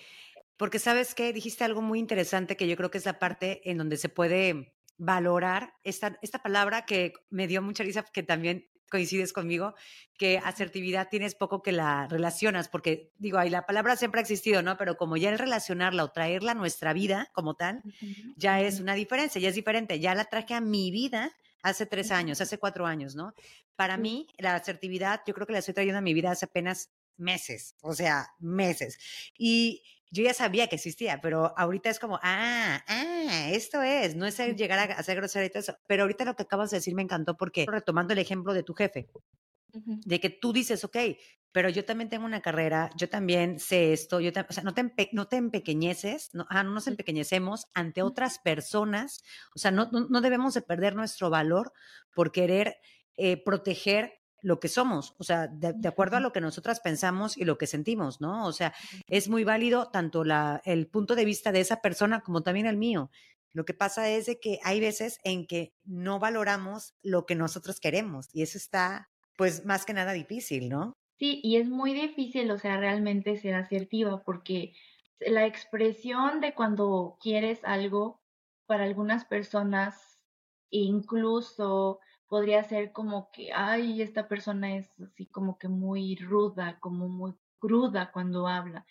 porque 0.57 0.79
sabes 0.79 1.15
qué, 1.15 1.33
dijiste 1.33 1.65
algo 1.65 1.83
muy 1.83 1.99
interesante 1.99 2.57
que 2.57 2.69
yo 2.69 2.77
creo 2.77 2.91
que 2.91 2.99
es 2.99 3.05
la 3.05 3.19
parte 3.19 3.69
en 3.71 3.79
donde 3.79 3.97
se 3.97 4.09
puede 4.09 4.75
valorar 4.99 5.75
esta, 5.85 6.19
esta 6.23 6.43
palabra 6.43 6.87
que 6.87 7.13
me 7.31 7.47
dio 7.47 7.63
mucha 7.63 7.85
risa, 7.85 8.05
que 8.05 8.23
también 8.23 8.69
coincides 8.91 9.33
conmigo, 9.33 9.75
que 10.17 10.39
asertividad 10.39 11.09
tienes 11.11 11.35
poco 11.35 11.63
que 11.63 11.73
la 11.73 12.07
relacionas, 12.09 12.69
porque 12.69 13.11
digo, 13.19 13.39
ahí 13.39 13.51
la 13.51 13.67
palabra 13.67 13.97
siempre 13.97 14.21
ha 14.21 14.23
existido, 14.23 14.63
¿no? 14.63 14.77
Pero 14.77 14.97
como 14.97 15.17
ya 15.17 15.31
el 15.31 15.39
relacionarla 15.39 16.05
o 16.05 16.13
traerla 16.13 16.53
a 16.53 16.55
nuestra 16.55 16.93
vida 16.93 17.31
como 17.33 17.55
tal, 17.55 17.83
ya 18.37 18.61
es 18.61 18.81
una 18.81 18.95
diferencia, 18.95 19.41
ya 19.41 19.49
es 19.49 19.55
diferente, 19.55 20.01
ya 20.01 20.15
la 20.15 20.27
traje 20.27 20.55
a 20.55 20.61
mi 20.61 20.91
vida 20.91 21.33
hace 21.63 21.87
tres 21.87 22.13
años, 22.13 22.41
hace 22.41 22.59
cuatro 22.59 22.87
años, 22.87 23.17
¿no? 23.17 23.35
Para 23.75 23.97
mí, 23.97 24.29
la 24.39 24.55
asertividad, 24.55 25.21
yo 25.27 25.35
creo 25.35 25.47
que 25.47 25.53
la 25.53 25.59
estoy 25.59 25.75
trayendo 25.75 25.99
a 25.99 26.03
mi 26.03 26.15
vida 26.15 26.31
hace 26.31 26.47
apenas 26.47 26.91
meses, 27.17 27.75
o 27.83 27.93
sea, 27.95 28.29
meses. 28.39 28.99
Y 29.37 29.83
yo 30.11 30.23
ya 30.23 30.35
sabía 30.35 30.69
que 30.69 30.77
existía, 30.77 31.21
pero 31.21 31.57
ahorita 31.59 31.91
es 31.91 31.99
como, 31.99 32.19
ah, 32.23 32.83
ah, 32.87 33.51
esto 33.51 33.83
es, 33.83 34.17
no 34.17 34.27
es 34.27 34.39
llegar 34.57 34.91
a, 34.91 35.03
ser 35.03 35.17
grosero 35.17 35.45
y 35.45 35.51
todo 35.51 35.61
eso. 35.61 35.77
Pero 35.87 36.03
ahorita 36.03 36.25
lo 36.25 36.37
que 36.37 36.45
acabas 36.45 36.71
de 36.71 36.79
decir 36.79 36.95
me 36.95 37.03
encantó 37.03 37.37
porque, 37.37 37.67
retomando 37.69 38.13
el 38.13 38.19
ejemplo 38.19 38.55
de 38.55 38.63
tu 38.63 38.75
jefe, 38.75 39.09
de 39.73 40.21
que 40.21 40.31
tú 40.31 40.53
dices, 40.53 40.85
ok, 40.85 40.97
pero 41.53 41.69
yo 41.69 41.85
también 41.85 42.09
tengo 42.09 42.25
una 42.27 42.43
carrera, 42.43 42.91
yo 42.97 43.09
también 43.09 43.59
sé 43.59 43.93
esto, 43.93 44.21
yo 44.21 44.31
o 44.31 44.53
sea, 44.53 44.63
no 44.63 44.75
te, 44.75 45.11
no 45.13 45.27
te 45.27 45.37
empequeñeces, 45.37 46.31
no, 46.35 46.47
ah, 46.51 46.63
no 46.63 46.73
nos 46.73 46.87
empequeñecemos 46.87 47.67
ante 47.75 48.03
otras 48.03 48.39
personas, 48.39 49.23
o 49.55 49.59
sea, 49.59 49.71
no, 49.71 49.89
no, 49.91 50.21
debemos 50.21 50.55
de 50.55 50.63
perder 50.63 50.95
nuestro 50.95 51.31
valor 51.31 51.73
por 52.15 52.31
querer 52.31 52.77
eh, 53.17 53.43
proteger 53.43 54.21
lo 54.47 54.61
que 54.61 54.69
somos, 54.69 55.17
o 55.19 55.25
sea, 55.25 55.49
de, 55.49 55.89
acuerdo 55.89 56.19
a 56.19 56.21
lo 56.21 56.33
que 56.33 56.41
nosotras 56.41 56.79
pensamos 56.79 57.37
y 57.37 57.45
lo 57.45 57.59
que 57.59 57.67
sentimos, 57.67 58.21
¿no? 58.21 58.47
O 58.47 58.53
sea, 58.53 58.73
es 59.09 59.29
muy 59.29 59.43
válido 59.43 59.89
tanto 59.89 60.23
la, 60.23 60.63
el 60.65 60.87
punto 60.87 61.17
de 61.17 61.25
vista 61.25 61.51
de 61.51 61.59
esa 61.59 61.83
persona 61.83 62.21
como 62.21 62.45
también 62.45 62.67
el 62.67 62.77
mío. 62.77 63.11
Lo 63.53 63.65
que 63.65 63.75
pasa 63.75 64.09
es 64.09 64.27
de 64.27 64.39
que 64.39 64.61
hay 64.63 64.79
veces 64.79 65.19
en 65.25 65.49
que 65.49 65.73
no 65.85 66.21
valoramos 66.21 66.95
lo 67.03 67.27
que 67.27 67.35
nosotros 67.35 67.81
queremos 67.81 68.29
y 68.33 68.43
eso 68.43 68.57
está, 68.57 69.11
pues, 69.37 69.65
más 69.65 69.85
que 69.85 69.95
nada 69.95 70.13
difícil, 70.13 70.69
¿no? 70.69 70.93
Sí, 71.19 71.41
y 71.43 71.57
es 71.57 71.69
muy 71.69 71.93
difícil, 71.93 72.49
o 72.53 72.59
sea, 72.59 72.77
realmente 72.77 73.39
ser 73.39 73.57
asertiva 73.57 74.23
porque 74.23 74.75
la 75.19 75.45
expresión 75.45 76.41
de 76.41 76.55
cuando 76.55 77.19
quieres 77.21 77.59
algo 77.65 78.21
para 78.67 78.85
algunas 78.85 79.25
personas 79.25 80.21
incluso 80.71 81.99
podría 82.29 82.63
ser 82.65 82.93
como 82.93 83.31
que, 83.33 83.53
ay, 83.53 84.03
esta 84.03 84.29
persona 84.29 84.77
es 84.77 84.89
así 85.01 85.27
como 85.27 85.59
que 85.59 85.69
muy 85.69 86.17
ruda, 86.17 86.79
como 86.81 87.09
muy 87.09 87.35
cruda 87.59 88.11
cuando 88.13 88.47
habla, 88.49 88.87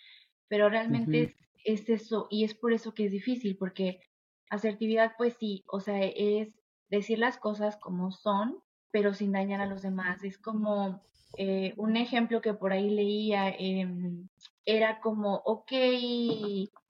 pero 0.48 0.68
realmente 0.68 1.22
es, 1.22 1.34
es, 1.64 1.88
eso 1.88 2.26
y 2.30 2.44
es 2.44 2.54
por 2.54 2.72
eso 2.72 2.94
que 2.94 3.06
es 3.06 3.12
difícil 3.12 3.56
porque 3.56 4.00
Asertividad, 4.48 5.12
pues 5.18 5.34
sí, 5.38 5.64
o 5.66 5.80
sea, 5.80 6.04
es 6.04 6.54
decir 6.88 7.18
las 7.18 7.36
cosas 7.38 7.76
como 7.78 8.12
son, 8.12 8.62
pero 8.92 9.12
sin 9.12 9.32
dañar 9.32 9.60
a 9.60 9.66
los 9.66 9.82
demás. 9.82 10.22
Es 10.22 10.38
como 10.38 11.02
eh, 11.36 11.74
un 11.76 11.96
ejemplo 11.96 12.40
que 12.40 12.54
por 12.54 12.72
ahí 12.72 12.90
leía, 12.90 13.48
em, 13.50 14.28
era 14.64 15.00
como, 15.00 15.42
ok, 15.44 15.72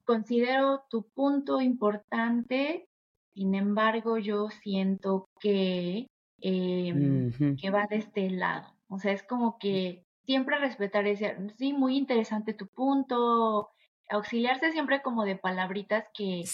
considero 0.05 0.85
tu 0.91 1.03
punto 1.15 1.61
importante, 1.61 2.89
sin 3.35 3.55
embargo, 3.55 4.19
yo 4.19 4.49
siento 4.51 5.29
que, 5.41 6.09
em, 6.41 7.33
que 7.57 7.71
va 7.71 7.87
de 7.87 7.97
este 7.97 8.31
lado. 8.31 8.69
O 8.89 8.99
sea, 8.99 9.13
es 9.13 9.23
como 9.23 9.59
que 9.59 10.05
siempre 10.25 10.59
respetar 10.59 11.07
ese, 11.07 11.37
sí, 11.59 11.73
muy 11.73 11.97
interesante 11.97 12.55
tu 12.55 12.67
punto, 12.69 13.71
auxiliarse 14.09 14.73
siempre 14.73 15.03
como 15.03 15.25
de 15.25 15.37
palabritas 15.37 16.05
que 16.15 16.51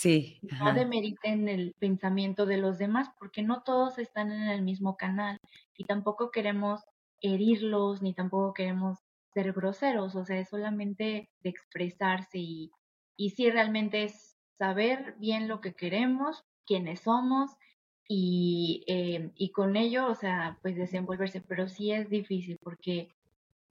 no 0.58 0.72
demeriten 0.72 1.48
el 1.48 1.74
pensamiento 1.78 2.46
de 2.46 2.58
los 2.58 2.78
demás, 2.78 3.08
porque 3.18 3.42
no 3.42 3.62
todos 3.62 3.98
están 3.98 4.32
en 4.32 4.48
el 4.48 4.62
mismo 4.62 4.96
canal 4.96 5.38
y 5.76 5.84
tampoco 5.84 6.30
queremos 6.30 6.82
herirlos 7.20 8.02
ni 8.02 8.14
tampoco 8.14 8.52
queremos 8.54 8.98
ser 9.34 9.52
groseros, 9.52 10.14
o 10.14 10.24
sea, 10.24 10.38
es 10.38 10.48
solamente 10.50 11.30
de 11.40 11.50
expresarse 11.50 12.38
y, 12.38 12.70
y 13.16 13.30
sí 13.30 13.50
realmente 13.50 14.04
es 14.04 14.36
saber 14.58 15.16
bien 15.18 15.48
lo 15.48 15.60
que 15.60 15.74
queremos, 15.74 16.44
quiénes 16.66 17.00
somos 17.00 17.50
y, 18.08 18.84
eh, 18.86 19.30
y 19.36 19.50
con 19.50 19.76
ello, 19.76 20.06
o 20.08 20.14
sea, 20.14 20.58
pues 20.62 20.76
desenvolverse, 20.76 21.40
pero 21.40 21.68
sí 21.68 21.92
es 21.92 22.08
difícil 22.10 22.58
porque 22.62 23.08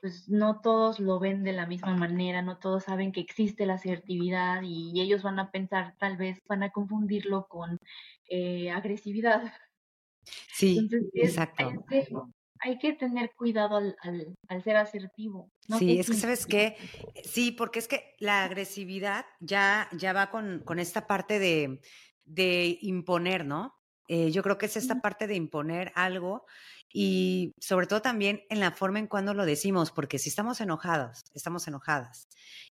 pues 0.02 0.28
no 0.28 0.62
todos 0.62 1.00
lo 1.00 1.20
ven 1.20 1.44
de 1.44 1.54
la 1.54 1.68
misma 1.68 1.96
manera, 1.96 2.42
no 2.42 2.58
todos 2.58 2.86
saben 2.86 3.12
que 3.12 3.22
existe 3.22 3.68
la 3.68 3.76
asertividad 3.76 4.64
y 4.64 5.00
ellos 5.00 5.22
van 5.22 5.38
a 5.38 5.52
pensar, 5.52 5.96
tal 6.00 6.18
vez 6.18 6.40
van 6.50 6.64
a 6.64 6.72
confundirlo 6.72 7.48
con 7.48 7.78
eh, 8.28 8.72
agresividad. 8.72 9.54
Sí, 10.52 10.90
exacto. 11.14 11.86
Hay 12.64 12.78
que, 12.78 12.94
tener 12.94 13.32
cuidado 13.36 13.78
al, 13.78 13.96
al, 14.48 14.64
ser 14.64 14.78
asertivo. 14.78 15.50
sí, 15.80 16.00
es 16.00 16.08
que 16.08 16.16
sabes 16.16 16.46
qué, 16.46 16.76
sí, 17.24 17.52
porque 17.52 17.80
es 17.80 17.88
que 17.88 18.16
la 18.20 18.44
agresividad 18.44 19.26
ya, 19.40 19.88
ya 19.98 20.14
va 20.14 20.30
con, 20.30 20.62
con 20.64 20.78
esta 20.78 21.08
parte 21.08 21.40
de, 21.40 21.80
de 22.24 22.78
imponer, 22.82 23.46
¿no? 23.46 23.74
Eh, 24.14 24.30
yo 24.30 24.44
creo 24.44 24.58
que 24.58 24.66
es 24.66 24.76
esta 24.76 25.00
parte 25.00 25.26
de 25.26 25.36
imponer 25.36 25.94
algo 25.96 26.46
y 26.92 27.54
sobre 27.62 27.88
todo 27.88 28.02
también 28.02 28.42
en 28.50 28.60
la 28.60 28.72
forma 28.72 29.00
en 29.00 29.08
cuando 29.08 29.34
lo 29.34 29.46
decimos, 29.46 29.92
porque 29.92 30.20
si 30.20 30.28
estamos 30.28 30.60
enojados, 30.60 31.24
estamos 31.34 31.66
enojadas 31.70 32.28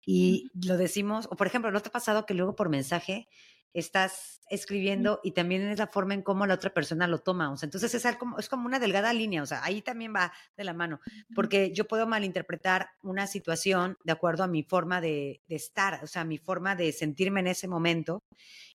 y 0.05 0.49
lo 0.65 0.77
decimos, 0.77 1.27
o 1.29 1.35
por 1.35 1.47
ejemplo, 1.47 1.71
¿no 1.71 1.81
te 1.81 1.89
ha 1.89 1.91
pasado 1.91 2.25
que 2.25 2.35
luego 2.35 2.55
por 2.55 2.69
mensaje 2.69 3.27
estás 3.73 4.39
escribiendo 4.49 5.19
y 5.25 5.31
también 5.31 5.63
es 5.63 5.77
la 5.77 5.87
forma 5.87 6.13
en 6.13 6.21
cómo 6.21 6.45
la 6.45 6.53
otra 6.53 6.73
persona 6.73 7.05
lo 7.05 7.19
toma? 7.19 7.51
O 7.51 7.57
sea, 7.57 7.67
entonces 7.67 7.93
es 7.93 8.15
como, 8.15 8.39
es 8.39 8.47
como 8.47 8.65
una 8.65 8.79
delgada 8.79 9.11
línea, 9.11 9.43
o 9.43 9.45
sea, 9.45 9.61
ahí 9.65 9.81
también 9.81 10.15
va 10.15 10.31
de 10.55 10.63
la 10.63 10.73
mano, 10.73 11.01
porque 11.35 11.73
yo 11.73 11.85
puedo 11.85 12.07
malinterpretar 12.07 12.91
una 13.03 13.27
situación 13.27 13.97
de 14.05 14.13
acuerdo 14.13 14.45
a 14.45 14.47
mi 14.47 14.63
forma 14.63 15.01
de, 15.01 15.41
de 15.49 15.55
estar, 15.57 16.01
o 16.01 16.07
sea, 16.07 16.23
mi 16.23 16.37
forma 16.37 16.77
de 16.77 16.93
sentirme 16.93 17.41
en 17.41 17.47
ese 17.47 17.67
momento 17.67 18.23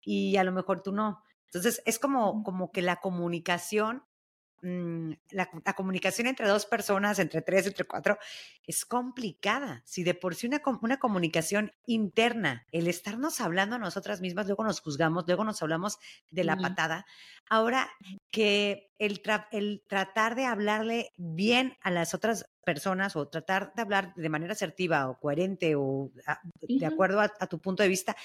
y 0.00 0.38
a 0.38 0.44
lo 0.44 0.52
mejor 0.52 0.82
tú 0.82 0.92
no. 0.92 1.22
Entonces, 1.56 1.82
es 1.86 1.98
como, 1.98 2.42
como 2.42 2.70
que 2.72 2.82
la 2.82 2.96
comunicación 2.96 4.02
Mm, 4.62 5.12
la, 5.30 5.48
comunicación 5.76 6.26
entre 6.26 6.48
dos 6.48 6.66
personas, 6.66 7.18
entre 7.18 7.42
tres, 7.42 7.66
entre 7.66 7.84
cuatro, 7.84 8.18
es 8.66 8.84
complicada. 8.84 9.82
Si 9.84 10.02
de 10.02 10.14
por 10.14 10.34
sí 10.34 10.46
una, 10.46 10.62
una 10.80 10.98
comunicación 10.98 11.72
interna, 11.86 12.66
el 12.72 12.88
estarnos 12.88 13.40
hablando 13.40 13.76
a 13.76 13.78
nosotras 13.78 14.20
mismas, 14.20 14.46
luego 14.46 14.64
nos 14.64 14.80
juzgamos, 14.80 15.24
luego 15.26 15.44
nos 15.44 15.62
hablamos 15.62 15.98
de 16.30 16.44
la 16.44 16.56
patada, 16.56 17.06
ahora 17.48 17.88
que 18.30 18.90
el, 18.98 19.22
el 19.52 19.84
tratar 19.86 20.34
de 20.34 20.46
hablarle 20.46 21.12
bien 21.16 21.76
a 21.82 21.90
las 21.90 22.14
otras 22.14 22.46
personas 22.64 23.14
o 23.14 23.28
tratar 23.28 23.72
de 23.74 23.82
hablar 23.82 24.14
de 24.16 24.28
manera 24.28 24.54
asertiva 24.54 25.08
o 25.08 25.20
coherente 25.20 25.74
o 25.76 26.10
de 26.62 26.86
acuerdo 26.86 27.20
a, 27.20 27.28
tu 27.46 27.60
punto 27.60 27.82
de 27.82 27.88
vista, 27.88 28.16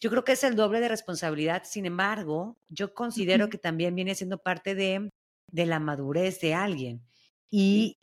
yo 0.00 0.10
creo 0.10 0.24
que 0.24 0.32
es 0.32 0.44
el 0.44 0.56
doble 0.56 0.80
de 0.80 0.88
responsabilidad. 0.88 1.62
Sin 1.64 1.86
embargo, 1.86 2.56
yo 2.68 2.94
considero 2.94 3.48
que 3.48 3.58
también 3.58 3.94
viene 3.94 4.14
siendo 4.14 4.38
parte 4.38 4.74
de 4.74 5.10
de 5.50 5.66
la 5.66 5.80
madurez 5.80 6.40
de 6.40 6.54
alguien. 6.54 7.02
Y, 7.50 7.98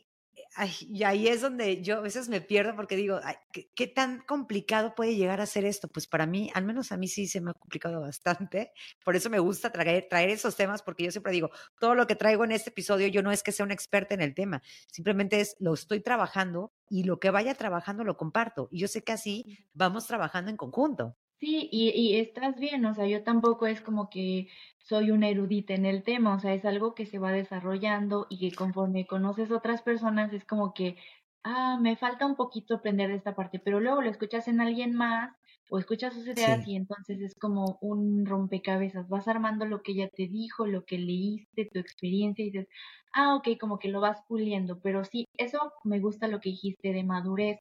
y 0.80 1.02
ahí 1.04 1.28
es 1.28 1.40
donde 1.40 1.82
yo 1.82 1.98
a 1.98 2.00
veces 2.00 2.28
me 2.28 2.40
pierdo 2.40 2.74
porque 2.74 2.96
digo, 2.96 3.20
¿qué, 3.52 3.86
tan 3.86 4.20
complicado 4.22 4.94
puede 4.94 5.16
llegar 5.16 5.40
a 5.40 5.46
ser 5.46 5.64
esto? 5.64 5.88
Pues 5.88 6.06
para 6.06 6.26
mí, 6.26 6.50
al 6.54 6.64
menos 6.64 6.92
a 6.92 6.96
mí 6.96 7.08
sí 7.08 7.26
se 7.26 7.40
me 7.40 7.50
ha 7.50 7.54
complicado 7.54 8.00
bastante. 8.00 8.72
Por 9.04 9.16
eso 9.16 9.30
me 9.30 9.38
gusta 9.38 9.70
traer, 9.70 10.06
traer 10.08 10.30
esos 10.30 10.56
temas 10.56 10.82
porque 10.82 11.04
yo 11.04 11.10
siempre 11.10 11.32
digo, 11.32 11.50
todo 11.78 11.94
lo 11.94 12.06
que 12.06 12.16
traigo 12.16 12.44
en 12.44 12.52
este 12.52 12.70
episodio, 12.70 13.08
yo 13.08 13.22
no 13.22 13.30
es 13.30 13.42
que 13.42 13.52
sea 13.52 13.64
una 13.64 13.74
experta 13.74 14.14
en 14.14 14.22
el 14.22 14.34
tema, 14.34 14.62
simplemente 14.90 15.40
es 15.40 15.56
lo 15.58 15.74
estoy 15.74 16.00
trabajando 16.00 16.72
y 16.88 17.04
lo 17.04 17.20
que 17.20 17.30
vaya 17.30 17.54
trabajando 17.54 18.04
lo 18.04 18.16
comparto. 18.16 18.68
Y 18.70 18.80
yo 18.80 18.88
sé 18.88 19.04
que 19.04 19.12
así 19.12 19.58
vamos 19.72 20.06
trabajando 20.06 20.50
en 20.50 20.56
conjunto. 20.56 21.16
Sí, 21.44 21.68
y, 21.70 21.90
y 21.90 22.16
estás 22.20 22.58
bien, 22.58 22.86
o 22.86 22.94
sea, 22.94 23.06
yo 23.06 23.22
tampoco 23.22 23.66
es 23.66 23.82
como 23.82 24.08
que 24.08 24.48
soy 24.78 25.10
una 25.10 25.28
erudita 25.28 25.74
en 25.74 25.84
el 25.84 26.02
tema, 26.02 26.34
o 26.34 26.38
sea, 26.40 26.54
es 26.54 26.64
algo 26.64 26.94
que 26.94 27.04
se 27.04 27.18
va 27.18 27.32
desarrollando 27.32 28.26
y 28.30 28.38
que 28.38 28.56
conforme 28.56 29.06
conoces 29.06 29.50
otras 29.50 29.82
personas 29.82 30.32
es 30.32 30.46
como 30.46 30.72
que, 30.72 30.96
ah, 31.42 31.76
me 31.80 31.96
falta 31.96 32.24
un 32.24 32.36
poquito 32.36 32.76
aprender 32.76 33.10
de 33.10 33.16
esta 33.16 33.34
parte, 33.34 33.58
pero 33.58 33.78
luego 33.80 34.00
lo 34.00 34.08
escuchas 34.10 34.48
en 34.48 34.60
alguien 34.62 34.94
más 34.94 35.36
o 35.68 35.78
escuchas 35.78 36.14
sus 36.14 36.26
ideas 36.28 36.66
y 36.66 36.76
entonces 36.76 37.20
es 37.20 37.34
como 37.34 37.76
un 37.82 38.24
rompecabezas, 38.24 39.08
vas 39.10 39.28
armando 39.28 39.66
lo 39.66 39.82
que 39.82 39.92
ella 39.92 40.08
te 40.08 40.28
dijo, 40.28 40.66
lo 40.66 40.84
que 40.86 40.98
leíste, 40.98 41.66
tu 41.70 41.78
experiencia 41.78 42.42
y 42.42 42.50
dices, 42.52 42.68
ah, 43.12 43.34
ok, 43.36 43.58
como 43.60 43.78
que 43.78 43.88
lo 43.88 44.00
vas 44.00 44.22
puliendo, 44.28 44.80
pero 44.80 45.04
sí, 45.04 45.26
eso 45.36 45.72
me 45.84 46.00
gusta 46.00 46.26
lo 46.28 46.40
que 46.40 46.50
dijiste 46.50 46.92
de 46.94 47.04
madurez, 47.04 47.58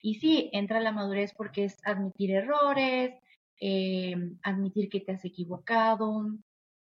y 0.00 0.16
sí, 0.16 0.50
entra 0.52 0.80
la 0.80 0.92
madurez 0.92 1.34
porque 1.34 1.64
es 1.64 1.78
admitir 1.84 2.30
errores, 2.30 3.14
eh, 3.60 4.14
admitir 4.42 4.88
que 4.88 5.00
te 5.00 5.12
has 5.12 5.24
equivocado, 5.24 6.26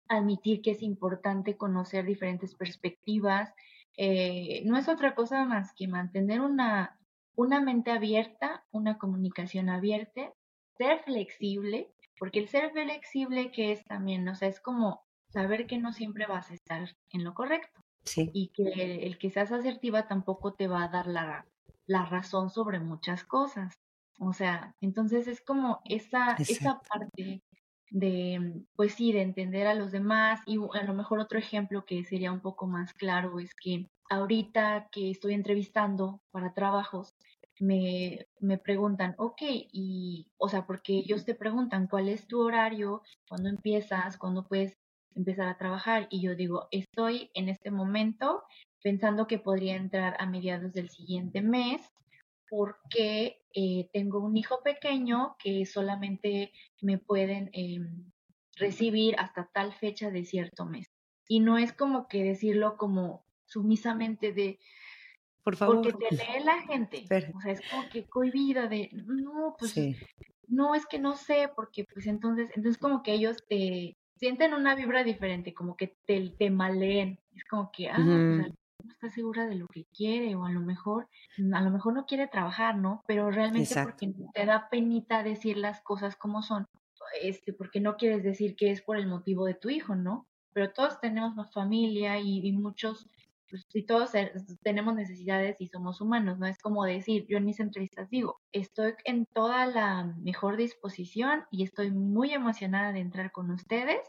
admitir 0.07 0.61
que 0.61 0.71
es 0.71 0.81
importante 0.83 1.57
conocer 1.57 2.05
diferentes 2.05 2.55
perspectivas. 2.55 3.53
Eh, 3.97 4.61
no 4.65 4.77
es 4.77 4.87
otra 4.87 5.15
cosa 5.15 5.45
más 5.45 5.73
que 5.75 5.87
mantener 5.87 6.41
una, 6.41 6.99
una 7.35 7.61
mente 7.61 7.91
abierta, 7.91 8.65
una 8.71 8.97
comunicación 8.97 9.69
abierta, 9.69 10.33
ser 10.77 10.99
flexible, 11.03 11.91
porque 12.19 12.39
el 12.39 12.47
ser 12.47 12.71
flexible 12.71 13.51
que 13.51 13.71
es 13.71 13.83
también, 13.85 14.27
o 14.27 14.35
sea, 14.35 14.47
es 14.47 14.59
como 14.59 15.03
saber 15.29 15.65
que 15.65 15.77
no 15.77 15.93
siempre 15.93 16.25
vas 16.27 16.51
a 16.51 16.53
estar 16.53 16.87
en 17.11 17.23
lo 17.23 17.33
correcto. 17.33 17.81
Sí. 18.03 18.31
Y 18.33 18.49
que 18.49 19.05
el 19.05 19.17
que 19.17 19.29
seas 19.29 19.51
asertiva 19.51 20.07
tampoco 20.07 20.53
te 20.53 20.67
va 20.67 20.83
a 20.83 20.87
dar 20.87 21.05
la, 21.05 21.45
la 21.87 22.05
razón 22.05 22.49
sobre 22.49 22.79
muchas 22.79 23.23
cosas. 23.23 23.73
O 24.19 24.33
sea, 24.33 24.75
entonces 24.81 25.27
es 25.27 25.41
como 25.41 25.81
esa, 25.85 26.35
esa 26.37 26.79
parte 26.89 27.43
de, 27.89 28.63
pues 28.75 28.93
sí, 28.93 29.11
de 29.11 29.21
entender 29.21 29.67
a 29.67 29.73
los 29.73 29.91
demás. 29.91 30.41
Y 30.45 30.57
a 30.57 30.83
lo 30.83 30.93
mejor 30.93 31.19
otro 31.19 31.39
ejemplo 31.39 31.85
que 31.85 32.03
sería 32.03 32.31
un 32.31 32.41
poco 32.41 32.67
más 32.67 32.93
claro 32.93 33.39
es 33.39 33.53
que 33.55 33.87
ahorita 34.09 34.89
que 34.91 35.09
estoy 35.11 35.33
entrevistando 35.33 36.21
para 36.31 36.53
trabajos, 36.53 37.15
me, 37.59 38.25
me 38.39 38.57
preguntan, 38.57 39.13
ok, 39.17 39.41
y, 39.71 40.27
o 40.37 40.49
sea, 40.49 40.65
porque 40.65 40.93
ellos 40.93 41.25
te 41.25 41.35
preguntan 41.35 41.87
cuál 41.87 42.09
es 42.09 42.27
tu 42.27 42.41
horario, 42.41 43.03
cuándo 43.29 43.49
empiezas, 43.49 44.17
cuándo 44.17 44.47
puedes 44.47 44.73
empezar 45.15 45.47
a 45.47 45.57
trabajar. 45.57 46.07
Y 46.09 46.21
yo 46.21 46.35
digo, 46.35 46.67
estoy 46.71 47.29
en 47.33 47.49
este 47.49 47.71
momento 47.71 48.43
pensando 48.81 49.27
que 49.27 49.39
podría 49.39 49.75
entrar 49.75 50.15
a 50.19 50.25
mediados 50.25 50.73
del 50.73 50.89
siguiente 50.89 51.41
mes 51.41 51.81
porque 52.49 53.41
eh, 53.53 53.89
tengo 53.93 54.19
un 54.19 54.35
hijo 54.35 54.61
pequeño 54.61 55.37
que 55.41 55.65
solamente 55.65 56.51
me 56.81 56.97
pueden 56.97 57.49
em, 57.53 58.11
recibir 58.57 59.15
hasta 59.17 59.49
tal 59.53 59.73
fecha 59.73 60.11
de 60.11 60.25
cierto 60.25 60.65
mes. 60.65 60.91
Y 61.29 61.39
no 61.39 61.57
es 61.57 61.71
como 61.71 62.09
que 62.09 62.25
decirlo 62.25 62.75
como 62.75 63.23
sumisamente 63.45 64.33
de, 64.33 64.59
por 65.43 65.55
favor. 65.55 65.81
Porque 65.81 66.09
te 66.09 66.15
lee 66.15 66.43
la 66.43 66.61
gente. 66.61 67.05
O 67.33 67.39
sea, 67.41 67.51
es 67.53 67.61
como 67.69 67.87
que 67.89 68.05
cohibida 68.05 68.67
de, 68.67 68.89
no, 68.91 69.55
pues, 69.57 69.73
no, 70.47 70.75
es 70.75 70.85
que 70.85 70.99
no 70.99 71.15
sé, 71.15 71.49
porque 71.55 71.85
pues 71.85 72.05
entonces, 72.05 72.49
entonces 72.55 72.77
como 72.77 73.01
que 73.01 73.13
ellos 73.13 73.37
te 73.47 73.97
sienten 74.17 74.53
una 74.53 74.75
vibra 74.75 75.03
diferente, 75.03 75.53
como 75.53 75.75
que 75.77 75.95
te, 76.05 76.33
te 76.37 76.49
maleen. 76.49 77.17
Es 77.33 77.45
como 77.45 77.71
que, 77.71 77.89
ah, 77.89 77.97
no 78.83 78.91
está 78.91 79.09
segura 79.09 79.47
de 79.47 79.55
lo 79.55 79.67
que 79.67 79.85
quiere, 79.85 80.35
o 80.35 80.45
a 80.45 80.51
lo 80.51 80.61
mejor, 80.61 81.07
a 81.53 81.61
lo 81.61 81.71
mejor 81.71 81.93
no 81.93 82.05
quiere 82.05 82.27
trabajar, 82.27 82.77
¿no? 82.77 83.03
Pero 83.07 83.31
realmente 83.31 83.73
porque 83.83 84.13
te 84.33 84.45
da 84.45 84.69
penita 84.69 85.23
decir 85.23 85.57
las 85.57 85.81
cosas 85.81 86.15
como 86.15 86.41
son, 86.41 86.67
este, 87.21 87.53
porque 87.53 87.79
no 87.79 87.97
quieres 87.97 88.23
decir 88.23 88.55
que 88.55 88.71
es 88.71 88.81
por 88.81 88.97
el 88.97 89.07
motivo 89.07 89.45
de 89.45 89.55
tu 89.55 89.69
hijo, 89.69 89.95
¿no? 89.95 90.27
Pero 90.53 90.71
todos 90.71 90.99
tenemos 90.99 91.33
una 91.33 91.45
familia 91.45 92.19
y 92.19 92.51
muchos 92.51 93.09
pues 93.51 93.67
si 93.69 93.83
todos 93.83 94.11
tenemos 94.63 94.95
necesidades 94.95 95.59
y 95.59 95.67
somos 95.67 95.99
humanos, 95.99 96.39
no 96.39 96.47
es 96.47 96.57
como 96.57 96.85
decir, 96.85 97.25
yo 97.27 97.37
en 97.37 97.45
mis 97.45 97.59
entrevistas 97.59 98.09
digo, 98.09 98.39
estoy 98.53 98.93
en 99.03 99.25
toda 99.25 99.65
la 99.65 100.05
mejor 100.21 100.55
disposición 100.55 101.43
y 101.51 101.63
estoy 101.63 101.91
muy 101.91 102.33
emocionada 102.33 102.93
de 102.93 103.01
entrar 103.01 103.33
con 103.33 103.51
ustedes, 103.51 103.99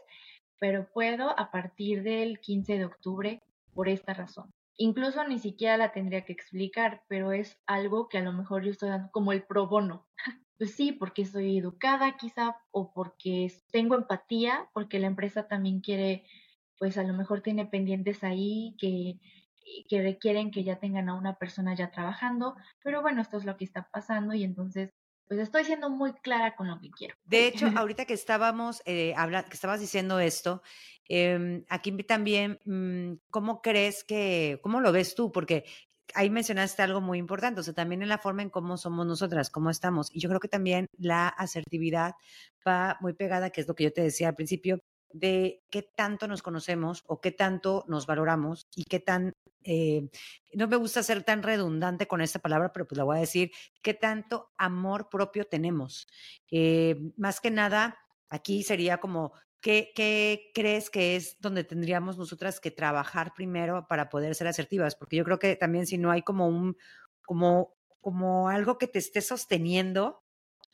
pero 0.59 0.87
puedo 0.93 1.37
a 1.37 1.51
partir 1.51 2.03
del 2.03 2.39
15 2.39 2.77
de 2.77 2.85
octubre 2.85 3.43
por 3.73 3.89
esta 3.89 4.13
razón. 4.13 4.49
Incluso 4.77 5.27
ni 5.27 5.39
siquiera 5.39 5.77
la 5.77 5.91
tendría 5.91 6.25
que 6.25 6.33
explicar, 6.33 7.03
pero 7.07 7.31
es 7.31 7.61
algo 7.67 8.09
que 8.09 8.17
a 8.17 8.21
lo 8.21 8.33
mejor 8.33 8.63
yo 8.63 8.71
estoy 8.71 8.89
dando 8.89 9.11
como 9.11 9.31
el 9.31 9.43
pro 9.43 9.67
bono. 9.67 10.07
Pues 10.59 10.75
sí, 10.75 10.91
porque 10.91 11.25
soy 11.25 11.57
educada 11.57 12.15
quizá 12.15 12.55
o 12.71 12.93
porque 12.93 13.51
tengo 13.71 13.95
empatía, 13.95 14.69
porque 14.73 14.99
la 14.99 15.07
empresa 15.07 15.47
también 15.47 15.81
quiere 15.81 16.23
pues 16.77 16.97
a 16.97 17.03
lo 17.03 17.13
mejor 17.13 17.41
tiene 17.41 17.65
pendientes 17.65 18.23
ahí 18.23 18.75
que, 18.77 19.19
que 19.87 20.01
requieren 20.01 20.51
que 20.51 20.63
ya 20.63 20.79
tengan 20.79 21.09
a 21.09 21.15
una 21.15 21.35
persona 21.35 21.75
ya 21.75 21.91
trabajando, 21.91 22.55
pero 22.83 23.01
bueno, 23.01 23.21
esto 23.21 23.37
es 23.37 23.45
lo 23.45 23.57
que 23.57 23.65
está 23.65 23.89
pasando 23.91 24.33
y 24.33 24.43
entonces 24.43 24.93
pues 25.33 25.47
estoy 25.47 25.65
siendo 25.65 25.89
muy 25.89 26.13
clara 26.13 26.55
con 26.55 26.67
lo 26.67 26.79
que 26.79 26.91
quiero. 26.91 27.15
De 27.25 27.47
hecho, 27.47 27.65
ahorita 27.75 28.05
que 28.05 28.13
estábamos 28.13 28.81
eh, 28.85 29.13
hablando, 29.17 29.49
que 29.49 29.55
estabas 29.55 29.79
diciendo 29.79 30.19
esto, 30.19 30.61
eh, 31.09 31.63
aquí 31.69 31.91
también, 32.03 32.59
mm, 32.65 33.19
¿cómo 33.31 33.61
crees 33.61 34.03
que, 34.03 34.59
cómo 34.61 34.79
lo 34.79 34.91
ves 34.91 35.15
tú? 35.15 35.31
Porque 35.31 35.65
ahí 36.13 36.29
mencionaste 36.29 36.83
algo 36.83 37.01
muy 37.01 37.17
importante, 37.17 37.61
o 37.61 37.63
sea, 37.63 37.73
también 37.73 38.03
en 38.03 38.09
la 38.09 38.19
forma 38.19 38.43
en 38.43 38.49
cómo 38.49 38.77
somos 38.77 39.07
nosotras, 39.07 39.49
cómo 39.49 39.69
estamos. 39.71 40.13
Y 40.13 40.19
yo 40.19 40.29
creo 40.29 40.39
que 40.39 40.47
también 40.47 40.85
la 40.97 41.27
asertividad 41.29 42.13
va 42.67 42.97
muy 43.01 43.13
pegada, 43.13 43.49
que 43.49 43.61
es 43.61 43.67
lo 43.67 43.73
que 43.73 43.85
yo 43.85 43.93
te 43.93 44.03
decía 44.03 44.29
al 44.29 44.35
principio, 44.35 44.79
de 45.13 45.63
qué 45.69 45.83
tanto 45.83 46.27
nos 46.27 46.41
conocemos 46.41 47.03
o 47.07 47.21
qué 47.21 47.31
tanto 47.31 47.85
nos 47.87 48.05
valoramos 48.05 48.67
y 48.75 48.83
qué 48.83 48.99
tan, 48.99 49.33
eh, 49.63 50.09
no 50.53 50.67
me 50.67 50.75
gusta 50.75 51.03
ser 51.03 51.23
tan 51.23 51.43
redundante 51.43 52.07
con 52.07 52.21
esta 52.21 52.39
palabra, 52.39 52.73
pero 52.73 52.87
pues 52.87 52.97
la 52.97 53.03
voy 53.03 53.17
a 53.17 53.21
decir, 53.21 53.51
qué 53.81 53.93
tanto 53.93 54.51
amor 54.57 55.09
propio 55.09 55.45
tenemos. 55.45 56.07
Eh, 56.51 57.11
más 57.15 57.39
que 57.39 57.51
nada, 57.51 57.97
aquí 58.29 58.63
sería 58.63 58.99
como, 58.99 59.33
¿qué, 59.61 59.91
¿qué 59.95 60.51
crees 60.53 60.89
que 60.89 61.15
es 61.15 61.39
donde 61.39 61.63
tendríamos 61.63 62.17
nosotras 62.17 62.59
que 62.59 62.71
trabajar 62.71 63.33
primero 63.35 63.87
para 63.87 64.09
poder 64.09 64.35
ser 64.35 64.47
asertivas? 64.47 64.95
Porque 64.95 65.15
yo 65.15 65.23
creo 65.23 65.39
que 65.39 65.55
también 65.55 65.85
si 65.85 65.97
no 65.97 66.11
hay 66.11 66.23
como 66.23 66.47
un, 66.47 66.75
como, 67.21 67.75
como 68.01 68.49
algo 68.49 68.77
que 68.77 68.87
te 68.87 68.99
esté 68.99 69.21
sosteniendo, 69.21 70.23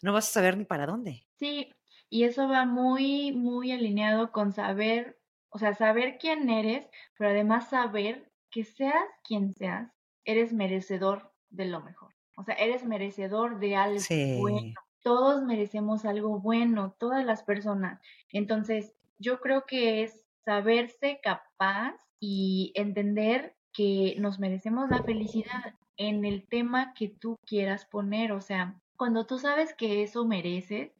no 0.01 0.13
vas 0.13 0.29
a 0.29 0.33
saber 0.33 0.57
ni 0.57 0.65
para 0.65 0.85
dónde. 0.85 1.25
Sí, 1.35 1.71
y 2.09 2.23
eso 2.23 2.47
va 2.47 2.65
muy, 2.65 3.31
muy 3.31 3.71
alineado 3.71 4.31
con 4.31 4.51
saber, 4.51 5.19
o 5.49 5.59
sea, 5.59 5.73
saber 5.73 6.17
quién 6.19 6.49
eres, 6.49 6.87
pero 7.17 7.29
además 7.29 7.69
saber 7.69 8.31
que 8.49 8.63
seas 8.63 9.05
quien 9.23 9.53
seas, 9.53 9.91
eres 10.25 10.53
merecedor 10.53 11.31
de 11.49 11.65
lo 11.65 11.81
mejor. 11.81 12.13
O 12.35 12.43
sea, 12.43 12.55
eres 12.55 12.85
merecedor 12.85 13.59
de 13.59 13.75
algo 13.75 14.01
bueno. 14.39 14.73
Todos 15.01 15.43
merecemos 15.43 16.05
algo 16.05 16.39
bueno, 16.39 16.95
todas 16.99 17.25
las 17.25 17.43
personas. 17.43 18.01
Entonces, 18.31 18.95
yo 19.17 19.39
creo 19.39 19.65
que 19.65 20.03
es 20.03 20.25
saberse 20.45 21.19
capaz 21.21 21.95
y 22.19 22.71
entender 22.75 23.55
que 23.71 24.15
nos 24.19 24.39
merecemos 24.39 24.89
la 24.89 25.03
felicidad 25.03 25.75
en 25.97 26.25
el 26.25 26.47
tema 26.47 26.93
que 26.93 27.07
tú 27.07 27.37
quieras 27.45 27.85
poner. 27.85 28.31
O 28.31 28.41
sea, 28.41 28.79
cuando 28.97 29.25
tú 29.25 29.37
sabes 29.37 29.73
que 29.73 30.03
eso 30.03 30.25
mereces, 30.25 30.91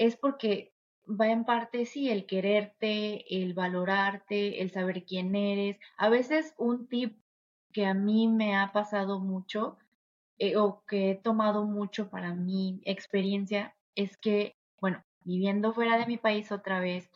es 0.00 0.16
porque 0.16 0.72
va 1.06 1.28
en 1.28 1.44
parte, 1.44 1.84
sí, 1.84 2.08
el 2.08 2.24
quererte, 2.24 3.22
el 3.28 3.52
valorarte, 3.52 4.62
el 4.62 4.70
saber 4.70 5.04
quién 5.04 5.36
eres. 5.36 5.78
A 5.98 6.08
veces 6.08 6.54
un 6.56 6.88
tip 6.88 7.18
que 7.70 7.84
a 7.84 7.92
mí 7.92 8.26
me 8.26 8.56
ha 8.56 8.72
pasado 8.72 9.20
mucho 9.20 9.76
eh, 10.38 10.56
o 10.56 10.82
que 10.88 11.10
he 11.10 11.14
tomado 11.16 11.66
mucho 11.66 12.08
para 12.08 12.34
mi 12.34 12.80
experiencia 12.86 13.76
es 13.94 14.16
que, 14.16 14.56
bueno, 14.80 15.04
viviendo 15.22 15.74
fuera 15.74 15.98
de 15.98 16.06
mi 16.06 16.16
país 16.16 16.50
otra 16.50 16.80
vez, 16.80 17.10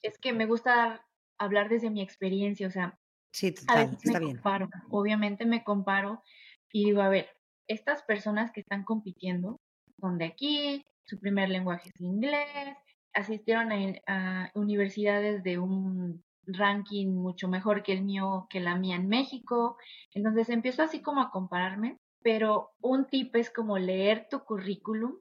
es 0.00 0.18
que 0.18 0.32
me 0.32 0.46
gusta 0.46 1.06
hablar 1.36 1.68
desde 1.68 1.90
mi 1.90 2.00
experiencia, 2.00 2.68
o 2.68 2.70
sea, 2.70 2.98
sí, 3.32 3.54
a 3.68 3.84
veces 3.84 3.98
me 4.14 4.18
comparo, 4.18 4.70
obviamente 4.88 5.44
me 5.44 5.62
comparo 5.62 6.22
y 6.72 6.86
digo, 6.86 7.02
a 7.02 7.10
ver, 7.10 7.28
estas 7.66 8.02
personas 8.02 8.50
que 8.50 8.60
están 8.60 8.84
compitiendo 8.84 9.60
son 10.00 10.16
de 10.16 10.24
aquí, 10.24 10.86
su 11.04 11.18
primer 11.18 11.48
lenguaje 11.48 11.88
es 11.88 12.00
inglés, 12.00 12.76
asistieron 13.14 13.70
a, 14.06 14.50
universidades 14.54 15.42
de 15.42 15.58
un 15.58 16.24
ranking 16.46 17.08
mucho 17.08 17.48
mejor 17.48 17.82
que 17.82 17.92
el 17.92 18.02
mío, 18.02 18.46
que 18.50 18.60
la 18.60 18.76
mía 18.76 18.96
en 18.96 19.08
México. 19.08 19.76
Entonces 20.14 20.48
empiezo 20.48 20.82
así 20.82 21.02
como 21.02 21.20
a 21.20 21.30
compararme, 21.30 21.98
pero 22.22 22.70
un 22.80 23.06
tip 23.06 23.34
es 23.36 23.50
como 23.50 23.78
leer 23.78 24.26
tu 24.30 24.40
currículum 24.40 25.18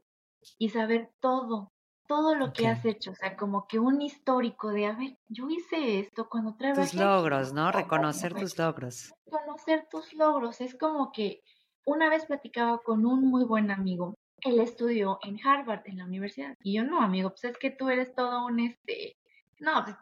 y 0.58 0.70
saber 0.70 1.12
todo, 1.20 1.72
todo 2.08 2.36
lo 2.36 2.54
que 2.54 2.68
has 2.68 2.84
hecho, 2.86 3.12
o 3.12 3.16
sea, 3.16 3.36
como 3.36 3.68
que 3.68 3.78
un 3.78 4.02
histórico 4.02 4.70
de, 4.70 4.88
a 4.88 4.94
ver, 4.94 5.18
yo 5.28 5.50
hice 5.50 6.00
esto 6.00 6.28
cuando 6.30 6.56
trabajé. 6.56 6.82
Tus 6.82 6.94
logros, 6.94 7.54
¿no? 7.54 7.72
Reconocer 7.72 8.34
tus 8.34 8.58
logros. 8.58 9.14
Reconocer 9.26 9.88
tus 9.92 10.14
logros, 10.14 10.62
es 10.62 10.78
como 10.78 11.12
que 11.12 11.42
una 11.86 12.10
vez 12.10 12.26
platicaba 12.26 12.80
con 12.80 13.06
un 13.06 13.30
muy 13.30 13.46
buen 13.46 13.72
amigo 13.72 14.16
él 14.44 14.60
estudió 14.60 15.20
en 15.24 15.40
Harvard, 15.46 15.82
en 15.86 15.98
la 15.98 16.06
universidad. 16.06 16.56
Y 16.64 16.74
yo 16.74 16.84
no, 16.84 17.02
amigo, 17.02 17.30
pues 17.30 17.44
es 17.46 17.58
que 17.58 17.72
tú 17.72 17.90
eres 17.90 18.14
todo 18.14 18.46
un, 18.46 18.60
este, 18.60 19.18
no, 19.60 19.84
pues 19.84 19.96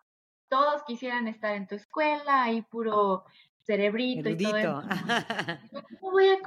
todos 0.49 0.83
quisieran 0.83 1.27
estar 1.27 1.55
en 1.55 1.67
tu 1.67 1.75
escuela, 1.75 2.43
ahí 2.43 2.61
puro 2.63 3.25
cerebrito 3.63 4.29
y 4.29 4.37
todo 4.37 4.57
eso. 4.57 4.81
¿Cómo 5.99 6.11
voy 6.11 6.29
a 6.29 6.39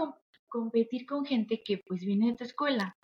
competir 0.48 1.06
con 1.06 1.24
gente 1.24 1.62
que 1.62 1.78
pues 1.86 2.00
viene 2.00 2.28
de 2.28 2.36
tu 2.36 2.44
escuela? 2.44 2.96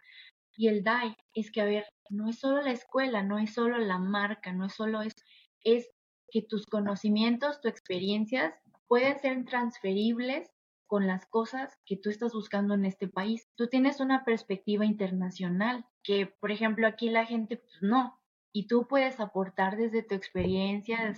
Y 0.56 0.68
el 0.68 0.82
DAI 0.82 1.14
es 1.34 1.50
que, 1.50 1.60
a 1.60 1.66
ver, 1.66 1.86
no 2.08 2.30
es 2.30 2.38
solo 2.38 2.62
la 2.62 2.72
escuela, 2.72 3.22
no 3.22 3.38
es 3.38 3.52
solo 3.52 3.78
la 3.78 3.98
marca, 3.98 4.52
no 4.52 4.66
es 4.66 4.74
solo 4.74 5.02
eso, 5.02 5.16
es 5.62 5.90
que 6.30 6.42
tus 6.42 6.66
conocimientos, 6.66 7.60
tus 7.60 7.70
experiencias 7.70 8.54
pueden 8.86 9.18
ser 9.18 9.44
transferibles 9.44 10.48
con 10.86 11.06
las 11.06 11.26
cosas 11.26 11.78
que 11.84 11.96
tú 11.96 12.10
estás 12.10 12.32
buscando 12.32 12.74
en 12.74 12.84
este 12.84 13.08
país. 13.08 13.48
Tú 13.56 13.68
tienes 13.68 14.00
una 14.00 14.24
perspectiva 14.24 14.84
internacional 14.84 15.84
que, 16.02 16.26
por 16.26 16.50
ejemplo, 16.50 16.86
aquí 16.86 17.10
la 17.10 17.26
gente 17.26 17.56
pues, 17.56 17.78
no. 17.80 18.20
Y 18.52 18.68
tú 18.68 18.86
puedes 18.88 19.20
aportar 19.20 19.76
desde 19.76 20.02
tu 20.02 20.14
experiencia, 20.14 21.14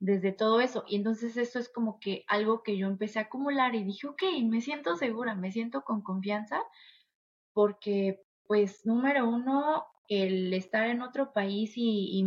desde 0.00 0.32
todo 0.32 0.60
eso. 0.60 0.84
Y 0.86 0.96
entonces 0.96 1.36
esto 1.36 1.58
es 1.58 1.68
como 1.68 1.98
que 1.98 2.24
algo 2.28 2.62
que 2.62 2.76
yo 2.76 2.86
empecé 2.88 3.18
a 3.18 3.22
acumular 3.22 3.74
y 3.74 3.84
dije, 3.84 4.06
ok, 4.06 4.22
me 4.44 4.60
siento 4.60 4.96
segura, 4.96 5.34
me 5.34 5.52
siento 5.52 5.82
con 5.82 6.02
confianza 6.02 6.60
porque, 7.54 8.20
pues, 8.46 8.84
número 8.84 9.28
uno, 9.28 9.86
el 10.08 10.52
estar 10.52 10.88
en 10.88 11.02
otro 11.02 11.32
país 11.32 11.72
y, 11.76 12.18
y 12.18 12.26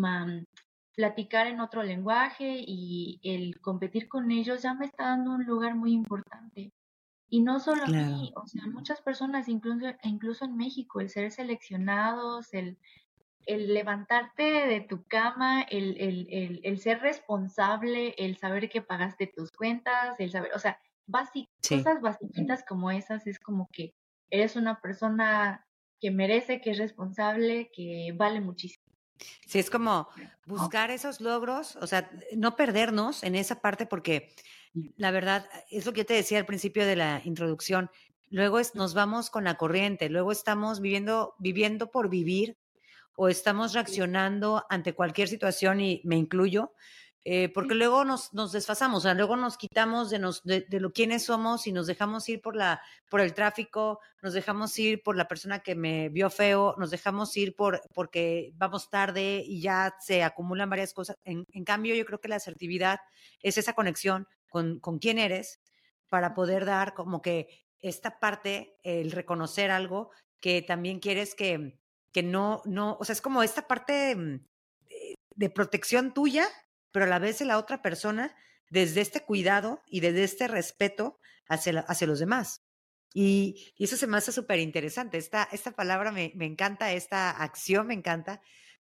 platicar 0.95 1.45
en 1.45 1.59
otro 1.59 1.83
lenguaje 1.83 2.55
y 2.65 3.19
el 3.23 3.59
competir 3.61 4.07
con 4.07 4.31
ellos 4.31 4.63
ya 4.63 4.73
me 4.73 4.85
está 4.85 5.09
dando 5.09 5.31
un 5.31 5.45
lugar 5.45 5.75
muy 5.75 5.93
importante. 5.93 6.71
Y 7.29 7.41
no 7.41 7.59
solo 7.59 7.83
a 7.83 7.87
mí, 7.87 8.31
o 8.35 8.47
sea, 8.47 8.65
muchas 8.67 9.01
personas, 9.01 9.49
incluso, 9.49 9.85
incluso 10.03 10.45
en 10.45 10.55
México, 10.55 11.01
el 11.01 11.09
ser 11.09 11.31
seleccionados, 11.31 12.53
el, 12.53 12.77
el 13.45 13.73
levantarte 13.73 14.43
de 14.43 14.81
tu 14.81 15.03
cama, 15.07 15.61
el, 15.63 15.97
el, 15.99 16.27
el, 16.29 16.61
el, 16.63 16.79
ser 16.79 17.01
responsable, 17.01 18.15
el 18.17 18.37
saber 18.37 18.69
que 18.69 18.81
pagaste 18.81 19.27
tus 19.27 19.51
cuentas, 19.51 20.19
el 20.19 20.31
saber, 20.31 20.51
o 20.55 20.59
sea, 20.59 20.79
cosas 21.11 22.01
básicas 22.01 22.63
como 22.67 22.91
esas 22.91 23.27
es 23.27 23.39
como 23.39 23.69
que 23.71 23.93
eres 24.29 24.55
una 24.55 24.79
persona 24.81 25.65
que 25.99 26.11
merece, 26.11 26.61
que 26.61 26.71
es 26.71 26.77
responsable, 26.77 27.71
que 27.73 28.13
vale 28.15 28.41
muchísimo. 28.41 28.83
Sí, 29.45 29.57
es 29.57 29.69
como 29.69 30.07
buscar 30.45 30.91
esos 30.91 31.21
logros, 31.21 31.75
o 31.77 31.87
sea, 31.87 32.09
no 32.35 32.55
perdernos 32.55 33.23
en 33.23 33.35
esa 33.35 33.61
parte 33.61 33.85
porque 33.85 34.31
la 34.97 35.11
verdad, 35.11 35.49
es 35.69 35.85
lo 35.85 35.93
que 35.93 36.01
yo 36.01 36.05
te 36.05 36.13
decía 36.13 36.39
al 36.39 36.45
principio 36.45 36.85
de 36.85 36.95
la 36.95 37.21
introducción. 37.23 37.89
Luego 38.29 38.59
es, 38.59 38.75
nos 38.75 38.93
vamos 38.93 39.29
con 39.29 39.43
la 39.45 39.55
corriente, 39.55 40.09
luego 40.09 40.31
estamos 40.31 40.81
viviendo, 40.81 41.35
viviendo 41.39 41.91
por 41.91 42.09
vivir 42.09 42.57
o 43.15 43.29
estamos 43.29 43.73
reaccionando 43.73 44.65
ante 44.69 44.93
cualquier 44.93 45.27
situación 45.27 45.81
y 45.81 46.01
me 46.03 46.17
incluyo. 46.17 46.73
eh, 47.29 47.49
porque 47.49 47.75
luego 47.75 48.05
nos, 48.05 48.33
nos, 48.33 48.53
desfasamos, 48.53 48.99
o 48.99 49.01
sea, 49.01 49.13
luego 49.13 49.35
nos 49.35 49.57
quitamos 49.57 50.09
de, 50.09 50.17
nos, 50.17 50.43
de, 50.45 50.65
lo 50.79 50.93
quiénes 50.93 51.25
somos 51.25 51.67
y 51.67 51.73
nos 51.73 51.85
dejamos 51.85 52.29
ir 52.29 52.41
por, 52.41 52.55
la, 52.55 52.81
por 53.09 53.19
el 53.19 53.33
tráfico, 53.33 53.99
nos 54.21 54.31
dejamos 54.33 54.77
ir 54.79 55.03
por 55.03 55.17
la 55.17 55.27
persona 55.27 55.59
que 55.59 55.75
me 55.75 56.07
vio 56.07 56.29
feo, 56.29 56.75
nos 56.77 56.89
dejamos 56.89 57.35
ir 57.35 57.53
por, 57.53 57.81
porque 57.93 58.53
vamos 58.55 58.89
tarde 58.89 59.43
y 59.45 59.59
ya 59.61 59.93
se 59.99 60.23
acumulan 60.23 60.69
varias 60.69 60.93
cosas. 60.93 61.17
En, 61.25 61.45
en 61.51 61.65
cambio, 61.65 61.95
yo 61.95 62.05
creo 62.05 62.21
que 62.21 62.29
la 62.29 62.37
asertividad 62.37 62.99
es 63.41 63.57
esa 63.57 63.73
conexión 63.73 64.25
con, 64.49 64.79
con 64.79 64.99
quién 64.99 65.17
eres 65.17 65.61
para 66.09 66.33
poder 66.33 66.65
dar 66.65 66.93
como 66.93 67.21
que 67.21 67.65
esta 67.79 68.19
parte, 68.19 68.77
el 68.83 69.11
reconocer 69.11 69.71
algo 69.71 70.11
que 70.39 70.61
también 70.61 70.99
quieres 70.99 71.35
que, 71.35 71.79
que 72.11 72.23
no, 72.23 72.61
no, 72.65 72.97
o 72.99 73.05
sea, 73.05 73.13
es 73.13 73.21
como 73.21 73.43
esta 73.43 73.67
parte 73.67 74.15
mm, 74.15 74.45
de 75.35 75.49
protección 75.49 76.13
tuya 76.13 76.47
pero 76.91 77.05
a 77.05 77.09
la 77.09 77.19
vez 77.19 77.37
de 77.37 77.45
la 77.45 77.59
otra 77.59 77.83
persona 77.83 78.35
desde 78.71 79.01
este 79.01 79.21
cuidado 79.21 79.83
y 79.85 79.99
desde 79.99 80.23
este 80.23 80.47
respeto 80.47 81.19
hacia, 81.47 81.81
hacia 81.81 82.07
los 82.07 82.17
demás. 82.17 82.63
Y, 83.13 83.71
y, 83.77 83.83
eso 83.83 83.97
se 83.97 84.07
me 84.07 84.17
hace 84.17 84.31
súper 84.31 84.57
interesante. 84.59 85.19
Esta, 85.19 85.47
esta 85.51 85.71
palabra 85.71 86.11
me, 86.11 86.31
me, 86.35 86.45
encanta, 86.45 86.91
esta 86.91 87.29
acción 87.29 87.85
me 87.85 87.93
encanta, 87.93 88.41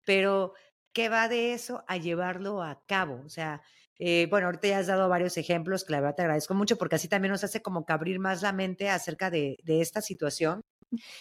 pero 0.05 0.53
¿qué 0.91 1.07
va 1.07 1.27
de 1.27 1.53
eso 1.53 1.83
a 1.87 1.97
llevarlo 1.97 2.63
a 2.63 2.83
cabo? 2.87 3.21
O 3.25 3.29
sea, 3.29 3.61
eh, 3.99 4.27
bueno, 4.29 4.47
ahorita 4.47 4.67
ya 4.67 4.79
has 4.79 4.87
dado 4.87 5.09
varios 5.09 5.37
ejemplos 5.37 5.83
que 5.85 5.91
la 5.91 6.01
verdad 6.01 6.15
te 6.15 6.21
agradezco 6.23 6.53
mucho 6.55 6.77
porque 6.77 6.95
así 6.95 7.07
también 7.07 7.31
nos 7.31 7.43
hace 7.43 7.61
como 7.61 7.85
que 7.85 7.93
abrir 7.93 8.19
más 8.19 8.41
la 8.41 8.53
mente 8.53 8.89
acerca 8.89 9.29
de, 9.29 9.57
de 9.63 9.81
esta 9.81 10.01
situación 10.01 10.63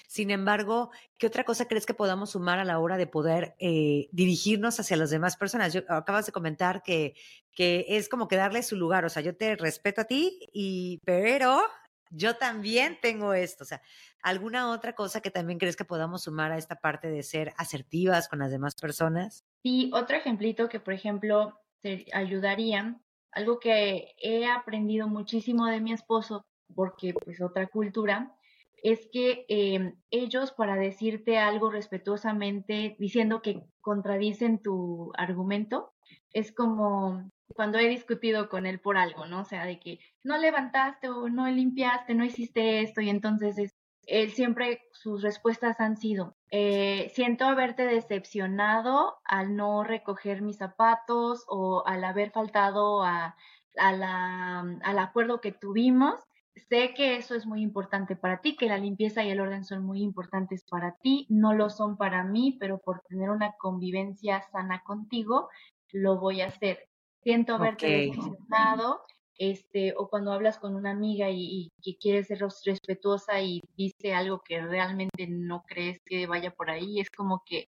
sin 0.06 0.30
embargo, 0.30 0.90
¿qué 1.18 1.26
otra 1.26 1.44
cosa 1.44 1.66
crees 1.66 1.86
que 1.86 1.94
podamos 1.94 2.30
sumar 2.30 2.58
a 2.58 2.64
la 2.64 2.78
hora 2.78 2.96
de 2.96 3.06
poder 3.06 3.54
eh, 3.58 4.08
dirigirnos 4.12 4.80
hacia 4.80 4.96
las 4.96 5.10
demás 5.10 5.36
personas? 5.36 5.72
Yo, 5.72 5.82
acabas 5.88 6.26
de 6.26 6.32
comentar 6.32 6.82
que, 6.82 7.14
que 7.52 7.84
es 7.88 8.08
como 8.08 8.28
que 8.28 8.36
darle 8.36 8.62
su 8.62 8.76
lugar, 8.76 9.04
o 9.04 9.08
sea, 9.08 9.22
yo 9.22 9.36
te 9.36 9.56
respeto 9.56 10.02
a 10.02 10.04
ti, 10.04 10.40
y, 10.52 11.00
pero 11.04 11.62
yo 12.10 12.36
también 12.36 12.98
tengo 13.02 13.34
esto, 13.34 13.64
o 13.64 13.66
sea, 13.66 13.82
¿alguna 14.22 14.70
otra 14.70 14.94
cosa 14.94 15.20
que 15.20 15.30
también 15.30 15.58
crees 15.58 15.76
que 15.76 15.84
podamos 15.84 16.22
sumar 16.22 16.52
a 16.52 16.58
esta 16.58 16.76
parte 16.76 17.08
de 17.10 17.22
ser 17.22 17.52
asertivas 17.58 18.28
con 18.28 18.38
las 18.38 18.50
demás 18.50 18.74
personas? 18.74 19.44
Sí, 19.62 19.90
otro 19.92 20.16
ejemplito 20.16 20.68
que, 20.68 20.80
por 20.80 20.94
ejemplo, 20.94 21.60
te 21.80 22.06
ayudaría, 22.12 23.00
algo 23.32 23.58
que 23.58 24.14
he 24.18 24.46
aprendido 24.46 25.08
muchísimo 25.08 25.66
de 25.66 25.80
mi 25.80 25.92
esposo, 25.92 26.46
porque 26.74 27.14
pues 27.14 27.40
otra 27.40 27.66
cultura, 27.66 28.34
es 28.82 29.08
que 29.12 29.44
em, 29.48 29.96
ellos 30.10 30.52
para 30.52 30.76
decirte 30.76 31.38
algo 31.38 31.70
respetuosamente, 31.70 32.96
diciendo 32.98 33.42
que 33.42 33.62
contradicen 33.80 34.60
tu 34.62 35.12
argumento, 35.16 35.92
es 36.32 36.52
como 36.52 37.30
cuando 37.54 37.78
he 37.78 37.88
discutido 37.88 38.48
con 38.48 38.66
él 38.66 38.80
por 38.80 38.96
algo, 38.96 39.26
¿no? 39.26 39.40
O 39.40 39.44
sea, 39.44 39.64
de 39.64 39.80
que 39.80 39.98
no 40.22 40.38
levantaste 40.38 41.08
o 41.08 41.28
no 41.28 41.48
limpiaste, 41.48 42.14
no 42.14 42.24
hiciste 42.24 42.82
esto, 42.82 43.00
y 43.00 43.08
entonces 43.08 43.58
es, 43.58 43.74
él 44.08 44.32
siempre 44.32 44.82
sus 44.92 45.22
respuestas 45.22 45.80
han 45.80 45.96
sido, 45.96 46.36
eh, 46.50 47.10
siento 47.14 47.44
haberte 47.44 47.86
decepcionado 47.86 49.16
al 49.24 49.54
no 49.54 49.84
recoger 49.84 50.42
mis 50.42 50.56
zapatos 50.56 51.44
o 51.46 51.86
al 51.86 52.04
haber 52.04 52.30
faltado 52.30 53.02
a, 53.04 53.36
a 53.76 53.92
la, 53.92 54.60
al 54.82 54.98
acuerdo 54.98 55.40
que 55.40 55.52
tuvimos 55.52 56.28
sé 56.68 56.94
que 56.94 57.16
eso 57.16 57.34
es 57.34 57.46
muy 57.46 57.62
importante 57.62 58.16
para 58.16 58.40
ti, 58.40 58.56
que 58.56 58.66
la 58.66 58.78
limpieza 58.78 59.22
y 59.22 59.30
el 59.30 59.40
orden 59.40 59.64
son 59.64 59.84
muy 59.84 60.02
importantes 60.02 60.64
para 60.68 60.96
ti, 60.96 61.26
no 61.28 61.54
lo 61.54 61.70
son 61.70 61.96
para 61.96 62.24
mí, 62.24 62.56
pero 62.58 62.78
por 62.78 63.02
tener 63.08 63.30
una 63.30 63.52
convivencia 63.52 64.42
sana 64.50 64.82
contigo, 64.82 65.48
lo 65.92 66.18
voy 66.18 66.40
a 66.40 66.48
hacer. 66.48 66.88
Siento 67.22 67.54
haberte 67.54 67.86
decepcionado, 67.86 69.02
este, 69.38 69.94
o 69.96 70.08
cuando 70.08 70.32
hablas 70.32 70.58
con 70.58 70.74
una 70.74 70.90
amiga 70.90 71.30
y, 71.30 71.70
que 71.82 71.96
quieres 71.96 72.26
ser 72.26 72.40
respetuosa 72.40 73.40
y 73.40 73.60
dice 73.76 74.12
algo 74.12 74.42
que 74.44 74.60
realmente 74.60 75.28
no 75.28 75.62
crees 75.66 76.00
que 76.04 76.26
vaya 76.26 76.50
por 76.50 76.70
ahí, 76.70 77.00
es 77.00 77.08
como 77.10 77.42
que 77.46 77.68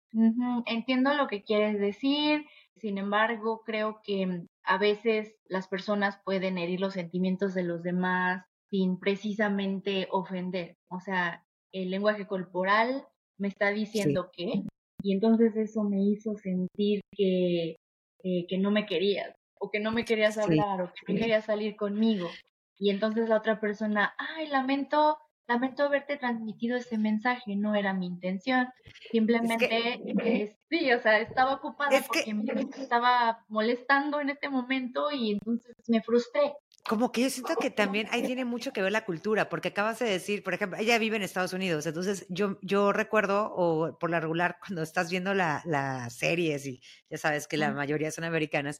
entiendo 0.65 1.13
lo 1.13 1.27
que 1.27 1.43
quieres 1.43 1.79
decir, 1.79 2.45
sin 2.77 2.97
embargo, 2.97 3.63
creo 3.65 4.01
que 4.03 4.45
a 4.63 4.77
veces 4.77 5.35
las 5.47 5.67
personas 5.67 6.19
pueden 6.23 6.57
herir 6.57 6.79
los 6.79 6.93
sentimientos 6.93 7.53
de 7.53 7.63
los 7.63 7.83
demás 7.83 8.45
sin 8.69 8.99
precisamente 8.99 10.07
ofender. 10.11 10.75
O 10.89 10.99
sea, 10.99 11.43
el 11.71 11.89
lenguaje 11.89 12.27
corporal 12.27 13.05
me 13.37 13.47
está 13.47 13.71
diciendo 13.71 14.29
que, 14.31 14.63
y 15.01 15.13
entonces 15.13 15.55
eso 15.55 15.83
me 15.83 16.03
hizo 16.03 16.35
sentir 16.35 17.01
que, 17.11 17.75
eh, 18.23 18.45
que 18.47 18.57
no 18.57 18.71
me 18.71 18.85
querías, 18.85 19.33
o 19.59 19.69
que 19.71 19.79
no 19.79 19.91
me 19.91 20.05
querías 20.05 20.37
hablar, 20.37 20.81
o 20.81 20.93
que 20.93 21.13
no 21.13 21.19
querías 21.19 21.45
salir 21.45 21.75
conmigo. 21.75 22.29
Y 22.77 22.89
entonces 22.91 23.29
la 23.29 23.37
otra 23.37 23.59
persona, 23.59 24.13
ay, 24.17 24.47
lamento, 24.47 25.17
lamento 25.47 25.83
haberte 25.83 26.17
transmitido 26.17 26.77
ese 26.77 26.97
mensaje, 26.97 27.55
no 27.55 27.73
era 27.73 27.93
mi 27.93 28.05
intención. 28.05 28.67
Simplemente, 29.11 30.57
sí, 30.69 30.91
o 30.91 31.01
sea, 31.01 31.19
estaba 31.19 31.53
ocupada 31.53 32.01
porque 32.05 32.33
me 32.33 32.43
estaba 32.77 33.45
molestando 33.47 34.19
en 34.19 34.29
este 34.29 34.49
momento 34.49 35.11
y 35.11 35.31
entonces 35.31 35.75
me 35.87 36.01
frustré. 36.01 36.53
Como 36.87 37.11
que 37.11 37.23
yo 37.23 37.29
siento 37.29 37.55
que 37.55 37.69
también 37.69 38.07
ahí 38.11 38.23
tiene 38.23 38.45
mucho 38.45 38.71
que 38.71 38.81
ver 38.81 38.93
la 38.93 39.03
cultura, 39.03 39.49
porque 39.49 39.69
acabas 39.69 39.99
de 39.99 40.05
decir, 40.05 40.41
por 40.41 40.53
ejemplo, 40.53 40.79
ella 40.79 40.97
vive 40.97 41.17
en 41.17 41.23
Estados 41.23 41.51
Unidos, 41.51 41.85
entonces 41.85 42.25
yo, 42.29 42.59
yo 42.61 42.93
recuerdo, 42.93 43.51
o 43.53 43.97
por 43.99 44.09
la 44.09 44.21
regular, 44.21 44.57
cuando 44.65 44.83
estás 44.83 45.09
viendo 45.09 45.33
las 45.33 45.65
la 45.65 46.09
series, 46.09 46.65
y 46.65 46.81
ya 47.09 47.17
sabes 47.17 47.45
que 47.47 47.57
la 47.57 47.71
mayoría 47.71 48.09
son 48.11 48.23
americanas, 48.23 48.79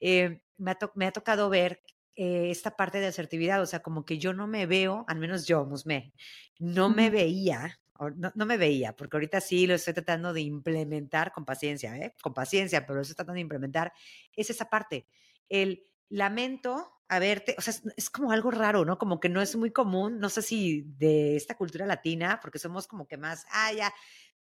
eh, 0.00 0.40
me, 0.56 0.72
ha 0.72 0.78
me, 0.94 1.06
ha 1.06 1.12
tocado 1.12 1.48
ver 1.48 1.82
eh, 2.16 2.50
esta 2.50 2.76
parte 2.76 3.00
de 3.00 3.06
asertividad, 3.06 3.60
o 3.60 3.66
sea, 3.66 3.80
como 3.80 4.04
que 4.04 4.18
yo 4.18 4.32
no 4.32 4.46
me 4.46 4.66
veo, 4.66 5.04
al 5.08 5.18
menos 5.18 5.46
yo, 5.46 5.64
Musme, 5.64 6.12
no 6.58 6.88
me 6.88 7.10
veía, 7.10 7.80
no, 8.16 8.32
no, 8.34 8.46
me 8.46 8.56
veía, 8.56 8.94
porque 8.94 9.16
ahorita 9.16 9.40
sí 9.40 9.66
lo 9.66 9.74
estoy 9.74 9.94
tratando 9.94 10.32
de 10.32 10.42
implementar 10.42 11.32
con 11.32 11.44
paciencia, 11.44 11.96
¿eh? 11.96 12.14
con 12.22 12.34
paciencia, 12.34 12.86
pero 12.86 12.96
lo 12.96 13.02
estoy 13.02 13.16
tratando 13.16 13.34
de 13.34 13.40
implementar, 13.40 13.92
es 14.36 14.50
esa 14.50 14.68
parte, 14.68 15.06
el 15.48 15.82
lamento 16.08 16.94
a 17.08 17.18
verte, 17.18 17.54
o 17.58 17.60
sea, 17.60 17.74
es, 17.96 18.10
como 18.10 18.32
algo 18.32 18.50
raro, 18.50 18.84
¿no? 18.84 18.98
Como 18.98 19.20
que 19.20 19.28
no 19.28 19.42
es 19.42 19.56
muy 19.56 19.70
común, 19.70 20.18
no 20.18 20.30
sé 20.30 20.42
si 20.42 20.82
de 20.96 21.36
esta 21.36 21.56
cultura 21.56 21.86
latina, 21.86 22.38
porque 22.40 22.58
somos 22.58 22.86
como 22.86 23.06
que 23.06 23.16
más, 23.16 23.44
ah, 23.50 23.72
ya, 23.72 23.92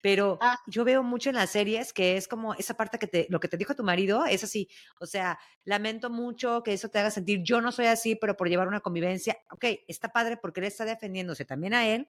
pero 0.00 0.38
ah. 0.40 0.58
yo 0.66 0.84
veo 0.84 1.02
mucho 1.02 1.30
en 1.30 1.36
las 1.36 1.50
series 1.50 1.92
que 1.92 2.16
es 2.16 2.28
como 2.28 2.54
esa 2.54 2.74
parte 2.74 2.98
que 2.98 3.06
te, 3.06 3.26
lo 3.28 3.40
que 3.40 3.48
te 3.48 3.56
dijo 3.56 3.74
tu 3.74 3.84
marido 3.84 4.24
es 4.26 4.44
así, 4.44 4.68
o 4.98 5.06
sea, 5.06 5.38
lamento 5.64 6.10
mucho 6.10 6.62
que 6.62 6.72
eso 6.72 6.88
te 6.88 6.98
haga 6.98 7.10
sentir, 7.10 7.42
yo 7.42 7.60
no 7.60 7.72
soy 7.72 7.86
así, 7.86 8.16
pero 8.16 8.36
por 8.36 8.48
llevar 8.48 8.68
una 8.68 8.80
convivencia, 8.80 9.36
ok, 9.50 9.64
está 9.88 10.08
padre 10.08 10.36
porque 10.36 10.60
él 10.60 10.66
está 10.66 10.84
defendiéndose 10.84 11.44
también 11.44 11.74
a 11.74 11.86
él, 11.86 12.08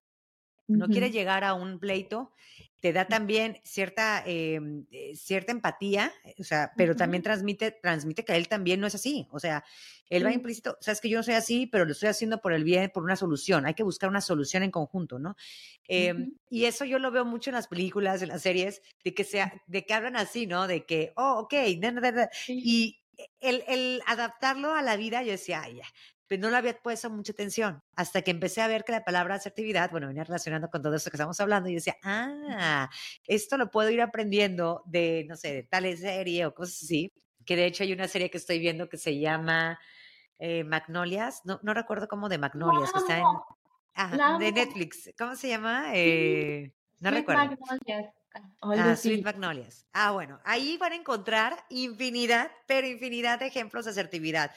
no 0.68 0.88
quiere 0.88 1.12
llegar 1.12 1.44
a 1.44 1.54
un 1.54 1.80
pleito, 1.80 2.32
te 2.82 2.94
da 2.94 3.08
también 3.08 3.60
cierta, 3.64 4.24
em, 4.26 4.86
eh, 4.92 5.16
cierta 5.16 5.52
empatía, 5.52 6.12
o 6.40 6.44
sea, 6.44 6.74
pero 6.76 6.96
también 6.96 7.22
transmite, 7.22 7.72
transmite 7.72 8.26
que 8.26 8.36
él 8.36 8.48
también 8.48 8.80
no 8.80 8.88
es 8.88 8.96
así, 8.96 9.28
o 9.32 9.40
sea, 9.40 9.64
él 10.10 10.26
va 10.26 10.34
implícito, 10.34 10.78
sabes 10.82 11.00
que 11.00 11.08
yo 11.08 11.18
no 11.18 11.24
soy 11.24 11.36
así, 11.36 11.68
pero 11.68 11.86
lo 11.86 11.92
estoy 11.92 12.10
haciendo 12.10 12.42
por 12.42 12.54
el 12.54 12.64
bien, 12.64 12.90
por 12.92 13.04
una 13.04 13.16
solución, 13.16 13.68
hay 13.68 13.76
que 13.76 13.84
buscar 13.84 14.10
una 14.10 14.20
solución 14.20 14.64
en 14.64 14.72
conjunto, 14.72 15.20
¿no? 15.20 15.38
Em, 15.88 16.34
y 16.50 16.66
eso 16.66 16.84
yo 16.84 16.98
lo 16.98 17.12
veo 17.12 17.24
mucho 17.24 17.52
en 17.52 17.56
las 17.56 17.68
películas, 17.68 18.22
en 18.24 18.30
las 18.30 18.42
series, 18.42 18.82
de 19.04 19.14
que, 19.14 19.24
sea, 19.24 19.62
de 19.68 19.86
que 19.86 19.94
hablan 19.94 20.18
así, 20.18 20.48
¿no? 20.48 20.68
De 20.68 20.86
que, 20.86 21.14
oh, 21.16 21.40
ok, 21.42 21.54
y 22.48 23.00
el, 23.40 23.64
el, 23.68 24.02
adaptarlo 24.08 24.74
a 24.74 24.82
la 24.82 24.98
vida, 24.98 25.22
yo 25.22 25.32
decía, 25.32 25.62
ay, 25.62 25.76
ya, 25.76 25.86
pero 26.32 26.44
no 26.44 26.50
le 26.50 26.56
había 26.56 26.82
puesto 26.82 27.10
mucha 27.10 27.34
atención 27.34 27.84
hasta 27.94 28.22
que 28.22 28.32
empecé 28.32 28.62
a 28.62 28.68
ver 28.68 28.86
que 28.86 28.94
la 28.94 29.04
palabra 29.04 29.36
asertividad, 29.36 29.92
bueno, 29.92 30.08
venía 30.08 30.24
relacionando 30.24 30.70
con 30.70 30.82
todo 30.82 30.96
esto 30.96 31.12
que 31.12 31.18
estamos 31.18 31.38
hablando 31.42 31.68
y 31.68 31.74
decía, 31.74 31.98
ah, 32.04 32.90
esto 33.28 33.58
lo 33.58 33.70
puedo 33.70 33.90
ir 33.90 34.02
aprendiendo 34.02 34.82
de, 34.86 35.26
no 35.28 35.36
sé, 35.36 35.54
de 35.54 35.64
tal 35.64 35.84
serie 35.98 36.46
o 36.46 36.54
cosas 36.54 36.84
así, 36.84 37.12
que 37.46 37.58
de 37.58 37.66
hecho 37.66 37.84
hay 37.84 37.92
una 37.92 38.08
serie 38.08 38.30
que 38.30 38.38
estoy 38.38 38.60
viendo 38.60 38.88
que 38.88 38.96
se 38.96 39.20
llama 39.20 39.78
eh, 40.40 40.64
Magnolias, 40.64 41.42
no, 41.44 41.60
no 41.64 41.74
recuerdo 41.74 42.08
cómo 42.08 42.30
de 42.30 42.38
Magnolias, 42.38 42.94
que 42.94 43.00
está 43.00 43.18
en, 43.18 43.26
ah, 43.96 44.38
de 44.40 44.54
Netflix, 44.54 45.12
¿cómo 45.18 45.36
se 45.36 45.50
llama? 45.50 45.88
Eh, 45.94 46.72
no 47.02 47.12
recuerdo. 47.12 47.44
Magnolias. 47.44 48.14
Ah, 48.62 48.96
Sweet 48.96 49.26
Magnolias. 49.26 49.86
Ah, 49.92 50.12
bueno, 50.12 50.40
ahí 50.46 50.78
van 50.78 50.94
a 50.94 50.96
encontrar 50.96 51.66
infinidad, 51.68 52.50
pero 52.68 52.88
infinidad 52.88 53.40
de 53.40 53.48
ejemplos 53.48 53.84
de 53.84 53.92
asertividad. 53.92 54.52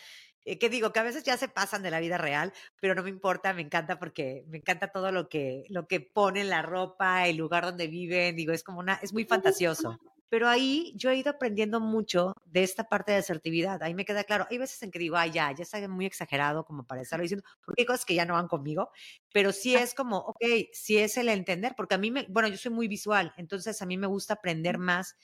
Eh, 0.44 0.58
que 0.58 0.68
digo 0.68 0.92
que 0.92 1.00
a 1.00 1.02
veces 1.02 1.24
ya 1.24 1.36
se 1.36 1.48
pasan 1.48 1.82
de 1.82 1.90
la 1.90 2.00
vida 2.00 2.18
real, 2.18 2.52
pero 2.80 2.94
no 2.94 3.02
me 3.02 3.10
importa, 3.10 3.54
me 3.54 3.62
encanta 3.62 3.98
porque 3.98 4.44
me 4.48 4.58
encanta 4.58 4.88
todo 4.88 5.10
lo 5.10 5.28
que, 5.28 5.64
lo 5.70 5.86
que 5.88 6.00
ponen, 6.00 6.50
la 6.50 6.62
ropa, 6.62 7.26
el 7.26 7.36
lugar 7.36 7.64
donde 7.64 7.86
viven, 7.88 8.36
digo, 8.36 8.52
es 8.52 8.62
como 8.62 8.80
una, 8.80 8.94
es 9.02 9.12
muy 9.12 9.24
fantasioso. 9.24 9.98
Pero 10.28 10.48
ahí 10.48 10.92
yo 10.96 11.10
he 11.10 11.16
ido 11.16 11.30
aprendiendo 11.30 11.80
mucho 11.80 12.34
de 12.44 12.64
esta 12.64 12.88
parte 12.88 13.12
de 13.12 13.18
asertividad. 13.18 13.80
Ahí 13.82 13.94
me 13.94 14.04
queda 14.04 14.24
claro. 14.24 14.46
Hay 14.50 14.58
veces 14.58 14.82
en 14.82 14.90
que 14.90 14.98
digo, 14.98 15.16
ay, 15.16 15.30
ya, 15.30 15.52
ya 15.52 15.62
está 15.62 15.86
muy 15.86 16.06
exagerado 16.06 16.64
como 16.64 16.84
para 16.84 17.02
estarlo 17.02 17.22
diciendo, 17.22 17.46
porque 17.64 17.82
hay 17.82 17.86
cosas 17.86 18.04
que 18.04 18.14
ya 18.14 18.24
no 18.24 18.34
van 18.34 18.48
conmigo, 18.48 18.90
pero 19.32 19.52
sí 19.52 19.74
es 19.76 19.94
como, 19.94 20.18
ok, 20.18 20.44
sí 20.72 20.98
es 20.98 21.16
el 21.18 21.28
entender, 21.28 21.74
porque 21.76 21.94
a 21.94 21.98
mí 21.98 22.10
me, 22.10 22.26
bueno, 22.28 22.48
yo 22.48 22.56
soy 22.56 22.72
muy 22.72 22.88
visual, 22.88 23.32
entonces 23.36 23.80
a 23.80 23.86
mí 23.86 23.96
me 23.96 24.06
gusta 24.08 24.34
aprender 24.34 24.78
más 24.78 25.16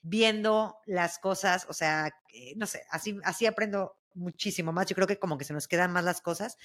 viendo 0.00 0.76
las 0.86 1.18
cosas, 1.18 1.66
o 1.68 1.72
sea, 1.72 2.10
no 2.56 2.66
sé, 2.66 2.82
así, 2.90 3.18
así 3.24 3.46
aprendo 3.46 3.96
muchísimo 4.14 4.72
más. 4.72 4.86
Yo 4.86 4.94
creo 4.94 5.06
que 5.06 5.18
como 5.18 5.38
que 5.38 5.44
se 5.44 5.52
nos 5.52 5.68
quedan 5.68 5.92
más 5.92 6.04
las 6.04 6.20
cosas. 6.20 6.56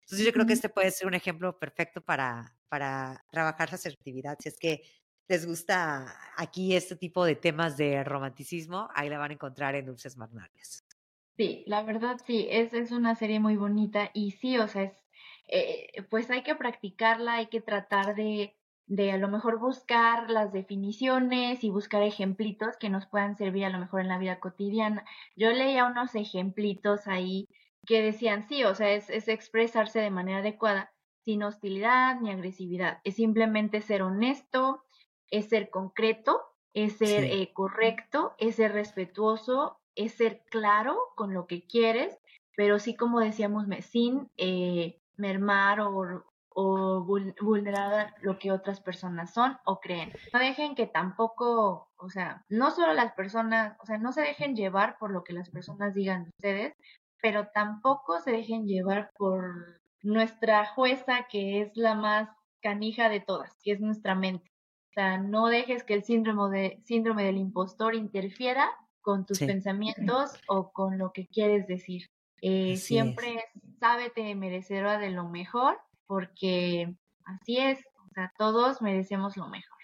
Entonces 0.00 0.26
yo 0.26 0.32
creo 0.32 0.46
que 0.46 0.52
este 0.52 0.68
puede 0.68 0.90
ser 0.90 1.06
un 1.06 1.14
ejemplo 1.14 1.58
perfecto 1.58 2.00
para, 2.00 2.56
para 2.68 3.24
trabajar 3.30 3.70
la 3.70 3.76
asertividad. 3.76 4.36
Si 4.40 4.48
es 4.48 4.58
que 4.58 4.82
les 5.28 5.46
gusta 5.46 6.14
aquí 6.36 6.76
este 6.76 6.96
tipo 6.96 7.24
de 7.24 7.34
temas 7.34 7.76
de 7.76 8.04
romanticismo, 8.04 8.88
ahí 8.94 9.08
la 9.08 9.18
van 9.18 9.30
a 9.30 9.34
encontrar 9.34 9.74
en 9.74 9.86
Dulces 9.86 10.16
Magnolias. 10.16 10.84
Sí, 11.36 11.64
la 11.66 11.82
verdad 11.82 12.16
sí, 12.24 12.46
es, 12.50 12.72
es 12.72 12.92
una 12.92 13.14
serie 13.14 13.40
muy 13.40 13.56
bonita 13.56 14.10
y 14.14 14.30
sí, 14.30 14.56
o 14.56 14.68
sea, 14.68 14.84
es, 14.84 15.04
eh, 15.48 16.02
pues 16.08 16.30
hay 16.30 16.42
que 16.42 16.54
practicarla, 16.54 17.34
hay 17.34 17.46
que 17.48 17.60
tratar 17.60 18.14
de, 18.14 18.55
de 18.86 19.12
a 19.12 19.18
lo 19.18 19.28
mejor 19.28 19.58
buscar 19.58 20.30
las 20.30 20.52
definiciones 20.52 21.64
y 21.64 21.70
buscar 21.70 22.02
ejemplitos 22.02 22.76
que 22.76 22.88
nos 22.88 23.06
puedan 23.06 23.36
servir 23.36 23.64
a 23.64 23.70
lo 23.70 23.78
mejor 23.78 24.00
en 24.00 24.08
la 24.08 24.18
vida 24.18 24.38
cotidiana. 24.38 25.04
Yo 25.34 25.50
leía 25.50 25.86
unos 25.86 26.14
ejemplitos 26.14 27.06
ahí 27.08 27.48
que 27.86 28.02
decían, 28.02 28.48
sí, 28.48 28.64
o 28.64 28.74
sea, 28.74 28.92
es, 28.92 29.10
es 29.10 29.28
expresarse 29.28 30.00
de 30.00 30.10
manera 30.10 30.38
adecuada, 30.38 30.92
sin 31.24 31.42
hostilidad 31.42 32.20
ni 32.20 32.30
agresividad, 32.30 33.00
es 33.02 33.16
simplemente 33.16 33.80
ser 33.80 34.02
honesto, 34.02 34.84
es 35.30 35.48
ser 35.48 35.70
concreto, 35.70 36.40
es 36.72 36.98
ser 36.98 37.24
eh, 37.24 37.52
correcto, 37.52 38.34
es 38.38 38.56
ser 38.56 38.72
respetuoso, 38.72 39.80
es 39.94 40.12
ser 40.12 40.42
claro 40.50 40.96
con 41.16 41.34
lo 41.34 41.46
que 41.46 41.66
quieres, 41.66 42.16
pero 42.54 42.78
sí, 42.78 42.94
como 42.94 43.18
decíamos, 43.20 43.66
sin 43.80 44.30
eh, 44.36 45.00
mermar 45.16 45.80
o, 45.80 46.24
o 46.58 47.04
vulnerar 47.04 48.14
lo 48.22 48.38
que 48.38 48.50
otras 48.50 48.80
personas 48.80 49.34
son 49.34 49.58
o 49.66 49.78
creen. 49.78 50.10
No 50.32 50.40
dejen 50.40 50.74
que 50.74 50.86
tampoco, 50.86 51.90
o 51.98 52.08
sea, 52.08 52.46
no 52.48 52.70
solo 52.70 52.94
las 52.94 53.12
personas, 53.12 53.76
o 53.82 53.84
sea, 53.84 53.98
no 53.98 54.10
se 54.10 54.22
dejen 54.22 54.56
llevar 54.56 54.96
por 54.98 55.10
lo 55.10 55.22
que 55.22 55.34
las 55.34 55.50
personas 55.50 55.92
digan 55.92 56.24
de 56.24 56.30
ustedes, 56.30 56.74
pero 57.20 57.48
tampoco 57.48 58.20
se 58.20 58.32
dejen 58.32 58.66
llevar 58.66 59.10
por 59.18 59.82
nuestra 60.02 60.64
jueza 60.64 61.26
que 61.30 61.60
es 61.60 61.76
la 61.76 61.94
más 61.94 62.30
canija 62.62 63.10
de 63.10 63.20
todas, 63.20 63.54
que 63.62 63.72
es 63.72 63.80
nuestra 63.80 64.14
mente. 64.14 64.50
O 64.88 64.92
sea, 64.94 65.18
no 65.18 65.48
dejes 65.48 65.84
que 65.84 65.92
el 65.92 66.04
síndrome, 66.04 66.58
de, 66.58 66.82
síndrome 66.86 67.24
del 67.24 67.36
impostor 67.36 67.94
interfiera 67.94 68.70
con 69.02 69.26
tus 69.26 69.40
pensamientos 69.40 70.40
o 70.48 70.72
con 70.72 70.96
lo 70.96 71.12
que 71.12 71.26
quieres 71.26 71.66
decir. 71.66 72.08
Eh, 72.40 72.76
siempre 72.78 73.44
sábete 73.78 74.34
merecedora 74.34 74.98
de 74.98 75.10
lo 75.10 75.28
mejor 75.28 75.78
porque 76.06 76.94
así 77.24 77.58
es, 77.58 77.80
o 78.04 78.08
sea, 78.14 78.32
todos 78.38 78.82
merecemos 78.82 79.36
lo 79.36 79.48
mejor. 79.48 79.75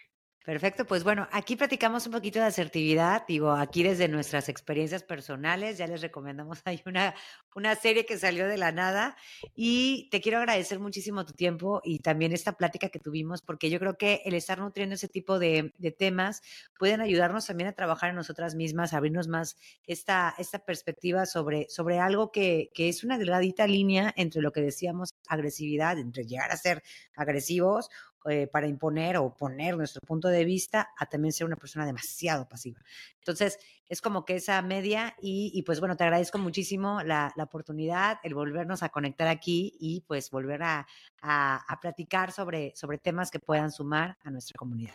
Perfecto, 0.45 0.85
pues 0.85 1.05
bueno, 1.05 1.29
aquí 1.31 1.55
platicamos 1.55 2.05
un 2.07 2.13
poquito 2.13 2.41
de 2.41 2.47
asertividad, 2.47 3.25
digo, 3.29 3.53
aquí 3.53 3.85
desde 3.85 4.09
nuestras 4.09 4.49
experiencias 4.49 5.05
personales, 5.05 5.79
ya 5.79 5.87
les 5.87 6.01
recomendamos, 6.01 6.61
hay 6.65 6.83
una, 6.85 7.15
una 7.55 7.77
serie 7.77 8.05
que 8.05 8.19
salió 8.19 8.49
de 8.49 8.59
la 8.59 8.73
nada 8.73 9.17
y 9.55 10.09
te 10.11 10.21
quiero 10.21 10.39
agradecer 10.39 10.81
muchísimo 10.81 11.25
tu 11.25 11.33
tiempo 11.33 11.81
y 11.85 12.01
también 12.01 12.33
esta 12.33 12.55
plática 12.55 12.89
que 12.89 12.99
tuvimos, 12.99 13.41
porque 13.41 13.71
yo 13.71 13.79
creo 13.79 13.97
que 13.97 14.21
el 14.25 14.35
estar 14.35 14.59
nutriendo 14.59 14.97
ese 14.97 15.07
tipo 15.07 15.39
de, 15.39 15.73
temas 15.97 16.43
pueden 16.77 17.01
ayudarnos 17.01 17.47
también 17.47 17.69
a 17.69 17.73
trabajar 17.73 18.11
en 18.11 18.17
nosotras 18.17 18.57
mismas, 18.57 18.93
a 18.93 18.97
abrirnos 18.97 19.29
más 19.29 19.57
esta, 19.87 20.35
esta 20.39 20.59
perspectiva 20.59 21.25
sobre, 21.25 21.69
sobre 21.69 22.01
algo 22.01 22.33
que, 22.33 22.71
que 22.75 22.89
es 22.89 23.05
una 23.05 23.17
delgadita 23.17 23.69
línea 23.69 24.13
entre 24.17 24.43
lo 24.43 24.51
que 24.51 24.61
decíamos 24.61 25.15
agresividad, 25.29 25.99
entre 25.99 26.25
llegar 26.25 26.51
a 26.51 26.57
ser 26.57 26.83
agresivos 27.15 27.91
eh, 28.29 28.47
para 28.47 28.67
imponer 28.67 29.17
o 29.17 29.35
poner 29.35 29.77
nuestro 29.77 30.01
punto 30.07 30.29
de 30.29 30.45
vista 30.45 30.91
a 30.97 31.07
también 31.07 31.33
ser 31.33 31.47
una 31.47 31.57
persona 31.57 31.87
demasiado 31.87 32.49
pasiva. 32.49 32.81
Entonces, 33.19 33.59
es 33.89 34.01
como 34.01 34.25
que 34.25 34.37
esa 34.37 34.61
media 34.63 35.15
y, 35.21 35.63
pues 35.63 35.81
bueno, 35.81 35.97
te 35.97 36.05
agradezco 36.05 36.39
muchísimo 36.39 37.03
la, 37.03 37.33
oportunidad, 37.37 38.19
el 38.23 38.35
volvernos 38.35 38.83
a 38.83 38.89
conectar 38.89 39.29
aquí 39.29 39.77
y 39.79 40.01
pues 40.03 40.31
volver 40.31 40.63
a, 40.63 40.87
a 41.23 41.79
platicar 41.81 42.33
sobre, 42.33 42.75
sobre 42.75 42.99
temas 42.99 43.31
que 43.31 43.39
puedan 43.39 43.71
sumar 43.71 44.17
a 44.23 44.31
nuestra 44.31 44.57
comunidad. 44.57 44.95